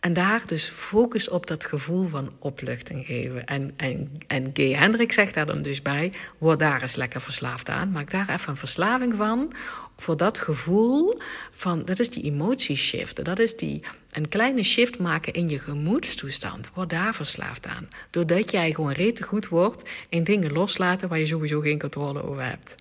En 0.00 0.12
daar 0.12 0.42
dus 0.46 0.68
focus 0.68 1.28
op 1.28 1.46
dat 1.46 1.64
gevoel 1.64 2.08
van 2.08 2.32
opluchting 2.38 3.06
geven. 3.06 3.46
En, 3.46 3.72
en, 3.76 4.20
en 4.26 4.50
Gay 4.52 4.72
Hendrik 4.72 5.12
zegt 5.12 5.34
daar 5.34 5.46
dan 5.46 5.62
dus 5.62 5.82
bij: 5.82 6.12
word 6.38 6.58
daar 6.58 6.82
eens 6.82 6.96
lekker 6.96 7.20
verslaafd 7.20 7.68
aan. 7.68 7.90
Maak 7.90 8.10
daar 8.10 8.28
even 8.28 8.48
een 8.48 8.56
verslaving 8.56 9.16
van. 9.16 9.52
Voor 9.96 10.16
dat 10.16 10.38
gevoel 10.38 11.20
van, 11.50 11.84
dat 11.84 11.98
is 11.98 12.10
die 12.10 12.22
emotieshift. 12.22 13.24
Dat 13.24 13.38
is 13.38 13.56
die, 13.56 13.82
een 14.10 14.28
kleine 14.28 14.62
shift 14.62 14.98
maken 14.98 15.32
in 15.32 15.48
je 15.48 15.58
gemoedstoestand. 15.58 16.70
Word 16.74 16.90
daar 16.90 17.14
verslaafd 17.14 17.66
aan. 17.66 17.88
Doordat 18.10 18.50
jij 18.50 18.72
gewoon 18.72 18.92
rete 18.92 19.22
goed 19.22 19.48
wordt 19.48 19.88
in 20.08 20.24
dingen 20.24 20.52
loslaten 20.52 21.08
waar 21.08 21.18
je 21.18 21.26
sowieso 21.26 21.60
geen 21.60 21.78
controle 21.78 22.22
over 22.22 22.44
hebt. 22.44 22.74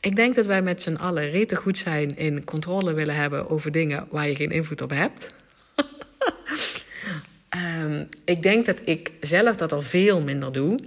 Ik 0.00 0.16
denk 0.16 0.34
dat 0.34 0.46
wij 0.46 0.62
met 0.62 0.82
z'n 0.82 0.94
allen 0.94 1.30
rete 1.30 1.56
goed 1.56 1.78
zijn 1.78 2.16
in 2.16 2.44
controle 2.44 2.92
willen 2.92 3.14
hebben 3.14 3.50
over 3.50 3.72
dingen 3.72 4.06
waar 4.10 4.28
je 4.28 4.34
geen 4.34 4.50
invloed 4.50 4.82
op 4.82 4.90
hebt. 4.90 5.34
Ehm, 7.48 8.04
ik 8.24 8.42
denk 8.42 8.66
dat 8.66 8.80
ik 8.84 9.12
zelf 9.20 9.56
dat 9.56 9.72
al 9.72 9.82
veel 9.82 10.20
minder 10.20 10.52
doe 10.52 10.78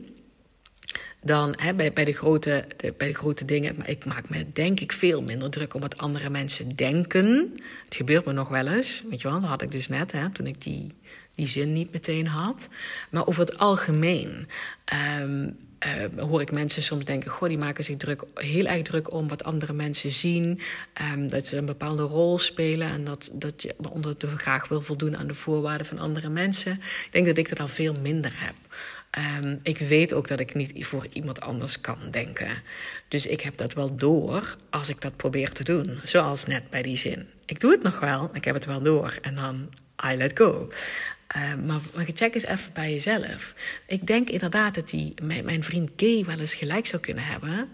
dan 1.22 1.56
bij, 1.76 1.94
bij, 1.94 2.06
de 2.06 2.14
grote, 2.14 2.66
de, 2.78 2.94
bij 2.98 3.08
de 3.08 3.14
grote 3.14 3.46
dingen. 3.46 3.76
Maar 3.78 3.90
ik 3.90 4.06
maak 4.06 4.30
me 4.30 4.46
denk 4.54 4.80
ik 4.80 4.92
veel 4.92 5.22
minder 5.22 5.50
druk 5.50 5.74
om 5.74 5.82
wat 5.82 5.98
andere 5.98 6.30
mensen 6.30 6.76
denken. 6.76 7.58
Het 7.86 7.96
gebeurt 7.96 8.26
me 8.26 8.34
nog 8.34 8.50
wel 8.50 8.68
eens, 8.68 9.04
weet 9.10 9.22
je 9.22 9.30
wel. 9.30 9.40
Dat 9.40 9.50
had 9.50 9.62
ik 9.62 9.72
dus 9.72 9.88
net, 9.88 10.14
toen 10.34 10.48
ik 10.48 10.62
die, 10.62 10.94
die 11.36 11.48
zin 11.48 11.74
niet 11.74 11.92
meteen 11.92 12.28
had. 12.28 12.68
Maar 13.10 13.28
over 13.28 13.46
het 13.46 13.58
algemeen 13.58 14.48
um, 15.22 15.58
uh, 15.86 16.24
hoor 16.24 16.42
ik 16.42 16.52
mensen 16.52 16.84
soms 16.84 17.06
denken: 17.06 17.32
Goh, 17.32 17.50
die 17.50 17.58
maken 17.58 17.84
zich 17.84 17.98
druk, 17.98 18.24
heel 18.34 18.66
erg 18.66 18.82
druk 18.82 19.14
om 19.14 19.28
wat 19.28 19.44
andere 19.44 19.74
mensen 19.74 20.12
zien. 20.12 20.60
Um, 21.14 21.30
dat 21.30 21.48
ze 21.48 21.58
een 21.58 21.66
bepaalde 21.66 22.04
rol 22.04 22.40
spelen 22.40 22.90
en 22.90 23.04
dat, 23.04 23.30
dat 23.34 23.62
je 23.62 23.76
onder 23.90 24.16
graag 24.38 24.68
wil 24.68 24.82
voldoen 24.82 25.18
aan 25.18 25.28
de 25.28 25.34
voorwaarden 25.34 25.86
van 25.86 26.00
andere 26.00 26.30
mensen. 26.30 26.72
Ik 27.06 27.10
denk 27.12 27.26
dat 27.26 27.38
ik 27.38 27.50
dat 27.50 27.60
al 27.60 27.68
veel 27.68 27.94
minder 28.02 28.32
heb. 28.36 28.56
Um, 29.44 29.60
ik 29.64 29.78
weet 29.78 30.14
ook 30.14 30.28
dat 30.28 30.40
ik 30.40 30.56
niet 30.56 30.86
voor 30.86 31.06
iemand 31.14 31.42
anders 31.42 31.82
kan 31.82 31.98
denken. 32.12 32.62
Dus 33.08 33.26
ik 33.26 33.42
heb 33.42 33.58
dat 33.58 33.74
wel 33.74 33.96
door 33.96 34.56
als 34.70 34.90
ik 34.90 35.02
dat 35.02 35.16
probeer 35.16 35.52
te 35.52 35.64
doen. 35.64 36.00
Zoals 36.04 36.46
net 36.46 36.70
bij 36.70 36.82
die 36.82 36.98
zin. 36.98 37.28
Ik 37.46 37.60
doe 37.60 37.72
het 37.72 37.84
nog 37.84 38.00
wel, 38.00 38.30
ik 38.34 38.46
heb 38.46 38.56
het 38.56 38.66
wel 38.66 38.82
door. 38.82 39.18
En 39.22 39.36
dan 39.36 39.70
I 40.12 40.16
let 40.16 40.38
go. 40.38 40.70
Uh, 41.36 41.56
maar, 41.66 41.80
maar 41.96 42.06
check 42.14 42.34
eens 42.36 42.46
even 42.46 42.74
bij 42.74 42.92
jezelf. 42.92 43.54
Ik 43.86 44.08
denk 44.08 44.30
inderdaad 44.30 44.76
dat 44.76 44.90
die, 44.90 45.14
mijn, 45.22 45.46
mijn 45.46 45.64
vriend 45.64 45.92
Gay 45.96 46.26
wel 46.26 46.40
eens 46.40 46.56
gelijk 46.56 46.88
zou 46.88 47.02
kunnen 47.02 47.24
hebben. 47.24 47.70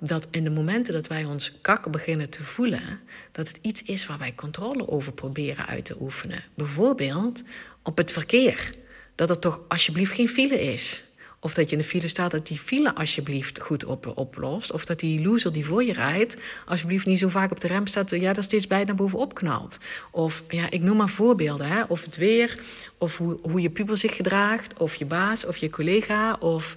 Dat 0.00 0.28
in 0.30 0.44
de 0.44 0.50
momenten 0.50 0.92
dat 0.92 1.06
wij 1.06 1.24
ons 1.24 1.60
kak 1.60 1.90
beginnen 1.90 2.28
te 2.28 2.44
voelen, 2.44 3.00
dat 3.32 3.48
het 3.48 3.58
iets 3.60 3.82
is 3.82 4.06
waar 4.06 4.18
wij 4.18 4.34
controle 4.34 4.88
over 4.88 5.12
proberen 5.12 5.66
uit 5.66 5.84
te 5.84 5.96
oefenen. 6.00 6.44
Bijvoorbeeld 6.54 7.42
op 7.82 7.96
het 7.96 8.10
verkeer. 8.10 8.74
Dat 9.14 9.30
er 9.30 9.38
toch 9.38 9.60
alsjeblieft 9.68 10.14
geen 10.14 10.28
file 10.28 10.60
is. 10.60 11.02
Of 11.44 11.54
dat 11.54 11.66
je 11.70 11.76
in 11.76 11.82
de 11.82 11.88
file 11.88 12.08
staat, 12.08 12.30
dat 12.30 12.46
die 12.46 12.58
file 12.58 12.94
alsjeblieft 12.94 13.60
goed 13.60 13.84
op, 13.84 14.12
oplost. 14.14 14.72
Of 14.72 14.84
dat 14.84 15.00
die 15.00 15.22
loser 15.22 15.52
die 15.52 15.66
voor 15.66 15.84
je 15.84 15.92
rijdt, 15.92 16.36
alsjeblieft 16.66 17.06
niet 17.06 17.18
zo 17.18 17.28
vaak 17.28 17.50
op 17.50 17.60
de 17.60 17.66
rem 17.66 17.86
staat, 17.86 18.10
ja, 18.10 18.34
er 18.34 18.42
steeds 18.42 18.66
bijna 18.66 18.94
bovenop 18.94 19.34
knalt. 19.34 19.78
Of 20.10 20.42
ja, 20.48 20.70
ik 20.70 20.82
noem 20.82 20.96
maar 20.96 21.08
voorbeelden. 21.08 21.66
Hè? 21.66 21.82
Of 21.82 22.04
het 22.04 22.16
weer, 22.16 22.58
of 22.98 23.16
hoe, 23.16 23.38
hoe 23.42 23.60
je 23.60 23.70
puber 23.70 23.96
zich 23.96 24.16
gedraagt, 24.16 24.78
of 24.78 24.94
je 24.94 25.04
baas, 25.04 25.46
of 25.46 25.56
je 25.56 25.70
collega, 25.70 26.36
of, 26.40 26.76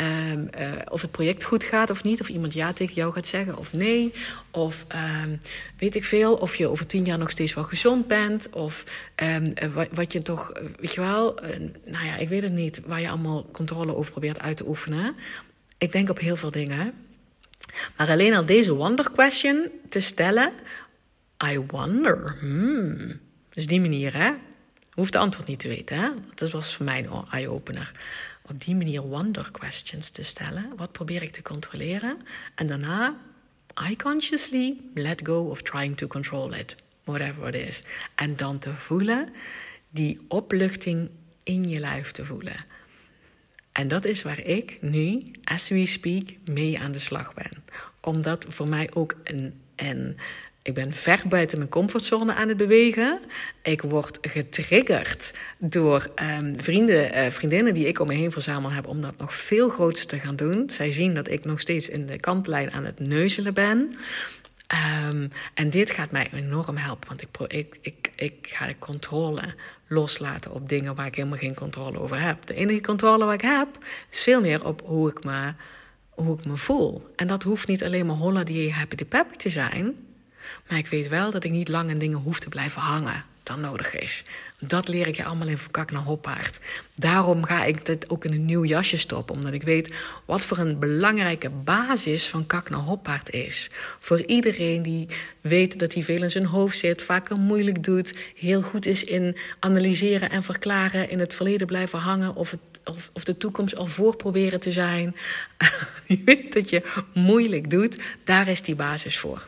um, 0.00 0.48
uh, 0.58 0.72
of 0.88 1.02
het 1.02 1.10
project 1.10 1.44
goed 1.44 1.64
gaat 1.64 1.90
of 1.90 2.04
niet. 2.04 2.20
Of 2.20 2.28
iemand 2.28 2.52
ja 2.52 2.72
tegen 2.72 2.94
jou 2.94 3.12
gaat 3.12 3.26
zeggen 3.26 3.56
of 3.56 3.72
nee. 3.72 4.14
Of 4.50 4.86
um, 5.24 5.40
weet 5.78 5.94
ik 5.94 6.04
veel, 6.04 6.34
of 6.34 6.56
je 6.56 6.68
over 6.68 6.86
tien 6.86 7.04
jaar 7.04 7.18
nog 7.18 7.30
steeds 7.30 7.54
wel 7.54 7.64
gezond 7.64 8.06
bent. 8.06 8.50
Of 8.50 8.84
um, 9.22 9.52
wat, 9.72 9.88
wat, 9.92 10.12
je 10.12 10.22
toch, 10.22 10.52
weet 10.80 10.94
je 10.94 11.00
wel, 11.00 11.40
nou 11.84 12.06
ja, 12.06 12.16
ik 12.16 12.28
weet 12.28 12.42
het 12.42 12.52
niet, 12.52 12.80
waar 12.86 13.00
je 13.00 13.08
allemaal 13.08 13.46
controle 13.52 13.94
over 13.94 14.10
probeert 14.10 14.40
uit 14.40 14.56
te 14.56 14.68
oefenen. 14.68 15.14
Ik 15.78 15.92
denk 15.92 16.10
op 16.10 16.18
heel 16.18 16.36
veel 16.36 16.50
dingen. 16.50 16.92
Maar 17.96 18.08
alleen 18.08 18.34
al 18.34 18.46
deze 18.46 18.74
wonder 18.74 19.10
question 19.10 19.70
te 19.88 20.00
stellen, 20.00 20.52
I 21.44 21.58
wonder, 21.58 22.36
hmm. 22.40 23.20
Dus 23.54 23.66
die 23.66 23.80
manier, 23.80 24.16
hè? 24.16 24.32
hoeft 24.94 25.12
de 25.12 25.18
antwoord 25.18 25.48
niet 25.48 25.58
te 25.58 25.68
weten, 25.68 25.98
hè? 25.98 26.10
Dat 26.34 26.50
was 26.50 26.74
voor 26.74 26.84
mij 26.84 27.08
een 27.10 27.24
eye-opener. 27.30 27.92
Op 28.48 28.64
die 28.64 28.74
manier 28.74 29.02
wonder 29.02 29.50
questions 29.50 30.10
te 30.10 30.22
stellen. 30.22 30.76
Wat 30.76 30.92
probeer 30.92 31.22
ik 31.22 31.30
te 31.30 31.42
controleren? 31.42 32.16
En 32.54 32.66
daarna, 32.66 33.16
I 33.90 33.96
consciously 33.96 34.76
let 34.94 35.20
go 35.26 35.48
of 35.48 35.62
trying 35.62 35.96
to 35.96 36.06
control 36.06 36.52
it. 36.52 36.76
Whatever 37.04 37.54
it 37.54 37.66
is. 37.68 37.84
En 38.14 38.36
dan 38.36 38.58
te 38.58 38.74
voelen, 38.74 39.28
die 39.90 40.20
opluchting 40.28 41.10
in 41.42 41.68
je 41.68 41.80
lijf 41.80 42.12
te 42.12 42.24
voelen. 42.24 42.56
En 43.72 43.88
dat 43.88 44.04
is 44.04 44.22
waar 44.22 44.40
ik 44.40 44.78
nu, 44.80 45.30
as 45.44 45.68
we 45.68 45.86
speak, 45.86 46.28
mee 46.44 46.80
aan 46.80 46.92
de 46.92 46.98
slag 46.98 47.34
ben. 47.34 47.64
Omdat 48.00 48.46
voor 48.48 48.68
mij 48.68 48.90
ook 48.94 49.16
een, 49.24 49.60
een 49.76 50.16
ik 50.64 50.74
ben 50.74 50.92
ver 50.92 51.22
buiten 51.28 51.58
mijn 51.58 51.70
comfortzone 51.70 52.34
aan 52.34 52.48
het 52.48 52.56
bewegen. 52.56 53.20
Ik 53.62 53.82
word 53.82 54.18
getriggerd 54.20 55.34
door 55.58 56.10
um, 56.40 56.60
vrienden, 56.60 57.16
uh, 57.16 57.30
vriendinnen 57.30 57.74
die 57.74 57.86
ik 57.86 57.98
om 57.98 58.06
me 58.06 58.14
heen 58.14 58.32
verzameld 58.32 58.72
heb 58.72 58.86
om 58.86 59.00
dat 59.00 59.18
nog 59.18 59.34
veel 59.34 59.68
groter 59.68 60.06
te 60.06 60.18
gaan 60.18 60.36
doen. 60.36 60.70
Zij 60.70 60.92
zien 60.92 61.14
dat 61.14 61.28
ik 61.28 61.44
nog 61.44 61.60
steeds 61.60 61.88
in 61.88 62.06
de 62.06 62.20
kantlijn 62.20 62.72
aan 62.72 62.84
het 62.84 63.00
neuzelen 63.00 63.54
ben. 63.54 63.96
Um, 65.08 65.30
en 65.54 65.70
dit 65.70 65.90
gaat 65.90 66.10
mij 66.10 66.28
enorm 66.32 66.76
helpen, 66.76 67.08
want 67.08 67.22
ik, 67.22 67.28
ik, 67.48 67.78
ik, 67.80 68.10
ik 68.16 68.48
ga 68.52 68.66
de 68.66 68.78
controle 68.78 69.42
loslaten 69.88 70.52
op 70.52 70.68
dingen 70.68 70.94
waar 70.94 71.06
ik 71.06 71.14
helemaal 71.14 71.38
geen 71.38 71.54
controle 71.54 71.98
over 71.98 72.20
heb. 72.20 72.46
De 72.46 72.54
enige 72.54 72.80
controle 72.80 73.24
waar 73.24 73.34
ik 73.34 73.40
heb 73.40 73.68
is 74.10 74.22
veel 74.22 74.40
meer 74.40 74.66
op 74.66 74.82
hoe 74.84 75.10
ik 75.10 75.24
me, 75.24 75.52
hoe 76.08 76.38
ik 76.38 76.44
me 76.44 76.56
voel. 76.56 77.12
En 77.16 77.26
dat 77.26 77.42
hoeft 77.42 77.68
niet 77.68 77.84
alleen 77.84 78.06
maar 78.06 78.16
holiday 78.16 78.70
happy 78.70 78.96
de 78.96 79.04
peppy 79.04 79.36
te 79.36 79.48
zijn. 79.48 79.94
Maar 80.68 80.78
ik 80.78 80.86
weet 80.86 81.08
wel 81.08 81.30
dat 81.30 81.44
ik 81.44 81.50
niet 81.50 81.68
lang 81.68 81.90
in 81.90 81.98
dingen 81.98 82.18
hoef 82.18 82.40
te 82.40 82.48
blijven 82.48 82.80
hangen 82.80 83.24
dan 83.44 83.60
nodig 83.60 83.94
is. 83.94 84.24
Dat 84.58 84.88
leer 84.88 85.06
ik 85.06 85.16
je 85.16 85.24
allemaal 85.24 85.48
in 85.48 85.58
Verkak 85.58 85.90
naar 85.90 86.02
Hoppaard. 86.02 86.58
Daarom 86.94 87.44
ga 87.44 87.64
ik 87.64 87.86
dit 87.86 88.10
ook 88.10 88.24
in 88.24 88.32
een 88.32 88.44
nieuw 88.44 88.64
jasje 88.64 88.98
stoppen. 88.98 89.34
Omdat 89.34 89.52
ik 89.52 89.62
weet 89.62 89.94
wat 90.24 90.40
voor 90.40 90.58
een 90.58 90.78
belangrijke 90.78 91.50
basis 91.50 92.26
van 92.26 92.46
Kak 92.46 92.70
naar 92.70 92.80
Hoppaard 92.80 93.30
is. 93.30 93.70
Voor 94.00 94.20
iedereen 94.20 94.82
die 94.82 95.08
weet 95.40 95.78
dat 95.78 95.94
hij 95.94 96.02
veel 96.02 96.22
in 96.22 96.30
zijn 96.30 96.46
hoofd 96.46 96.78
zit, 96.78 97.02
vaker 97.02 97.36
moeilijk 97.36 97.84
doet, 97.84 98.14
heel 98.34 98.62
goed 98.62 98.86
is 98.86 99.04
in 99.04 99.36
analyseren 99.58 100.30
en 100.30 100.42
verklaren, 100.42 101.10
in 101.10 101.18
het 101.18 101.34
verleden 101.34 101.66
blijven 101.66 101.98
hangen 101.98 102.34
of, 102.34 102.50
het, 102.50 102.60
of, 102.84 103.10
of 103.12 103.24
de 103.24 103.36
toekomst 103.36 103.76
al 103.76 103.86
voor 103.86 104.16
proberen 104.16 104.60
te 104.60 104.72
zijn. 104.72 105.16
je 106.06 106.22
weet 106.24 106.52
dat 106.52 106.70
je 106.70 106.82
moeilijk 107.14 107.70
doet, 107.70 107.98
daar 108.24 108.48
is 108.48 108.62
die 108.62 108.74
basis 108.74 109.18
voor. 109.18 109.46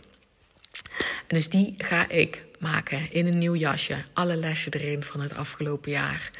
En 0.98 1.36
dus 1.36 1.48
die 1.48 1.74
ga 1.78 2.08
ik 2.08 2.44
maken 2.58 3.12
in 3.12 3.26
een 3.26 3.38
nieuw 3.38 3.54
jasje. 3.54 3.96
Alle 4.12 4.36
lessen 4.36 4.72
erin 4.72 5.02
van 5.02 5.20
het 5.20 5.34
afgelopen 5.34 5.90
jaar. 5.90 6.30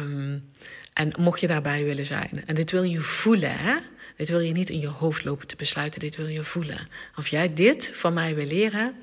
Um, 0.00 0.50
en 0.92 1.12
mocht 1.18 1.40
je 1.40 1.46
daarbij 1.46 1.84
willen 1.84 2.06
zijn. 2.06 2.42
En 2.46 2.54
dit 2.54 2.70
wil 2.70 2.82
je 2.82 3.00
voelen, 3.00 3.58
hè? 3.58 3.76
Dit 4.16 4.28
wil 4.28 4.40
je 4.40 4.52
niet 4.52 4.70
in 4.70 4.80
je 4.80 4.88
hoofd 4.88 5.24
lopen 5.24 5.46
te 5.46 5.56
besluiten. 5.56 6.00
Dit 6.00 6.16
wil 6.16 6.26
je 6.26 6.44
voelen. 6.44 6.88
Of 7.16 7.28
jij 7.28 7.54
dit 7.54 7.90
van 7.94 8.12
mij 8.12 8.34
wil 8.34 8.46
leren, 8.46 8.94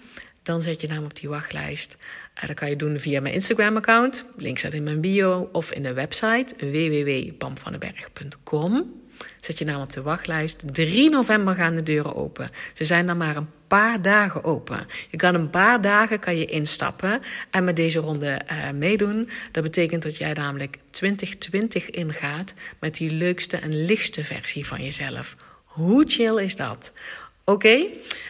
dan 0.43 0.61
zet 0.61 0.81
je 0.81 0.87
naam 0.87 1.03
op 1.03 1.15
die 1.15 1.29
wachtlijst. 1.29 1.97
Uh, 2.35 2.43
dat 2.47 2.55
kan 2.55 2.69
je 2.69 2.75
doen 2.75 2.99
via 2.99 3.21
mijn 3.21 3.33
Instagram-account. 3.33 4.25
Link 4.37 4.57
staat 4.57 4.73
in 4.73 4.83
mijn 4.83 5.01
bio. 5.01 5.49
Of 5.51 5.71
in 5.71 5.83
de 5.83 5.93
website 5.93 6.55
www.pamvandenberg.com. 6.57 9.00
Zet 9.39 9.57
je 9.57 9.65
naam 9.65 9.81
op 9.81 9.93
de 9.93 10.01
wachtlijst. 10.01 10.61
3 10.73 11.09
november 11.09 11.55
gaan 11.55 11.75
de 11.75 11.83
deuren 11.83 12.15
open. 12.15 12.51
Ze 12.73 12.85
zijn 12.85 13.07
dan 13.07 13.17
maar 13.17 13.35
een 13.35 13.49
paar 13.67 14.01
dagen 14.01 14.43
open. 14.43 14.87
Je 15.09 15.17
kan 15.17 15.35
een 15.35 15.49
paar 15.49 15.81
dagen 15.81 16.19
kan 16.19 16.37
je 16.37 16.45
instappen 16.45 17.21
en 17.49 17.63
met 17.63 17.75
deze 17.75 17.99
ronde 17.99 18.41
uh, 18.51 18.69
meedoen. 18.71 19.29
Dat 19.51 19.63
betekent 19.63 20.03
dat 20.03 20.17
jij 20.17 20.33
namelijk 20.33 20.77
2020 20.89 21.89
ingaat 21.89 22.53
met 22.79 22.95
die 22.95 23.11
leukste 23.11 23.57
en 23.57 23.85
lichtste 23.85 24.23
versie 24.23 24.65
van 24.65 24.83
jezelf. 24.83 25.35
Hoe 25.63 26.05
chill 26.07 26.43
is 26.43 26.55
dat? 26.55 26.91
Oké? 27.43 27.85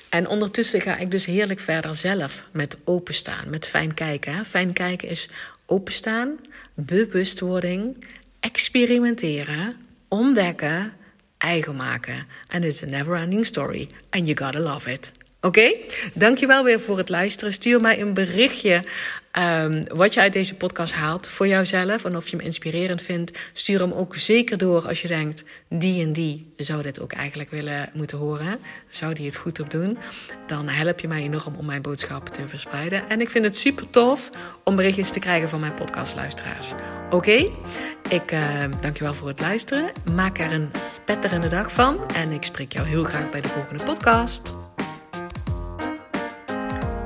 En 0.09 0.27
ondertussen 0.27 0.81
ga 0.81 0.97
ik 0.97 1.11
dus 1.11 1.25
heerlijk 1.25 1.59
verder 1.59 1.95
zelf 1.95 2.43
met 2.51 2.77
openstaan, 2.83 3.49
met 3.49 3.67
fijn 3.67 3.93
kijken. 3.93 4.45
Fijn 4.45 4.73
kijken 4.73 5.09
is 5.09 5.29
openstaan, 5.65 6.39
bewustwording, 6.73 8.05
experimenteren, 8.39 9.75
ontdekken, 10.11 10.93
eigen 11.37 11.75
maken. 11.75 12.27
En 12.47 12.63
it's 12.63 12.83
a 12.83 12.85
never 12.85 13.15
ending 13.15 13.45
story. 13.45 13.89
And 14.09 14.25
you 14.25 14.37
gotta 14.37 14.59
love 14.59 14.91
it. 14.91 15.11
Oké, 15.41 15.71
dankjewel 16.13 16.63
weer 16.63 16.79
voor 16.79 16.97
het 16.97 17.09
luisteren. 17.09 17.53
Stuur 17.53 17.81
mij 17.81 18.01
een 18.01 18.13
berichtje 18.13 18.83
um, 19.39 19.83
wat 19.87 20.13
je 20.13 20.19
uit 20.19 20.33
deze 20.33 20.55
podcast 20.55 20.93
haalt 20.93 21.27
voor 21.27 21.47
jouzelf. 21.47 22.05
En 22.05 22.15
of 22.15 22.27
je 22.27 22.35
hem 22.35 22.45
inspirerend 22.45 23.01
vindt. 23.01 23.39
Stuur 23.53 23.79
hem 23.79 23.91
ook 23.91 24.15
zeker 24.15 24.57
door 24.57 24.87
als 24.87 25.01
je 25.01 25.07
denkt, 25.07 25.43
die 25.69 26.03
en 26.03 26.13
die 26.13 26.53
zou 26.57 26.81
dit 26.81 26.99
ook 26.99 27.11
eigenlijk 27.11 27.49
willen 27.49 27.89
moeten 27.93 28.17
horen. 28.17 28.59
Zou 28.87 29.13
die 29.13 29.25
het 29.25 29.35
goed 29.35 29.59
op 29.59 29.71
doen? 29.71 29.97
Dan 30.47 30.67
help 30.67 30.99
je 30.99 31.07
mij 31.07 31.21
enorm 31.21 31.55
om 31.55 31.65
mijn 31.65 31.81
boodschap 31.81 32.29
te 32.29 32.47
verspreiden. 32.47 33.09
En 33.09 33.21
ik 33.21 33.29
vind 33.29 33.45
het 33.45 33.57
super 33.57 33.89
tof 33.89 34.29
om 34.63 34.75
berichtjes 34.75 35.11
te 35.11 35.19
krijgen 35.19 35.49
van 35.49 35.59
mijn 35.59 35.73
podcastluisteraars. 35.73 36.71
Oké, 37.09 37.51
ik 38.09 38.31
uh, 38.31 38.63
dankjewel 38.81 39.13
voor 39.13 39.27
het 39.27 39.39
luisteren. 39.39 39.91
Maak 40.13 40.39
er 40.39 40.51
een 40.51 40.69
spetterende 40.93 41.47
dag 41.47 41.71
van. 41.71 42.11
En 42.15 42.31
ik 42.31 42.43
spreek 42.43 42.73
jou 42.73 42.87
heel 42.87 43.03
graag 43.03 43.31
bij 43.31 43.41
de 43.41 43.49
volgende 43.49 43.83
podcast. 43.83 44.60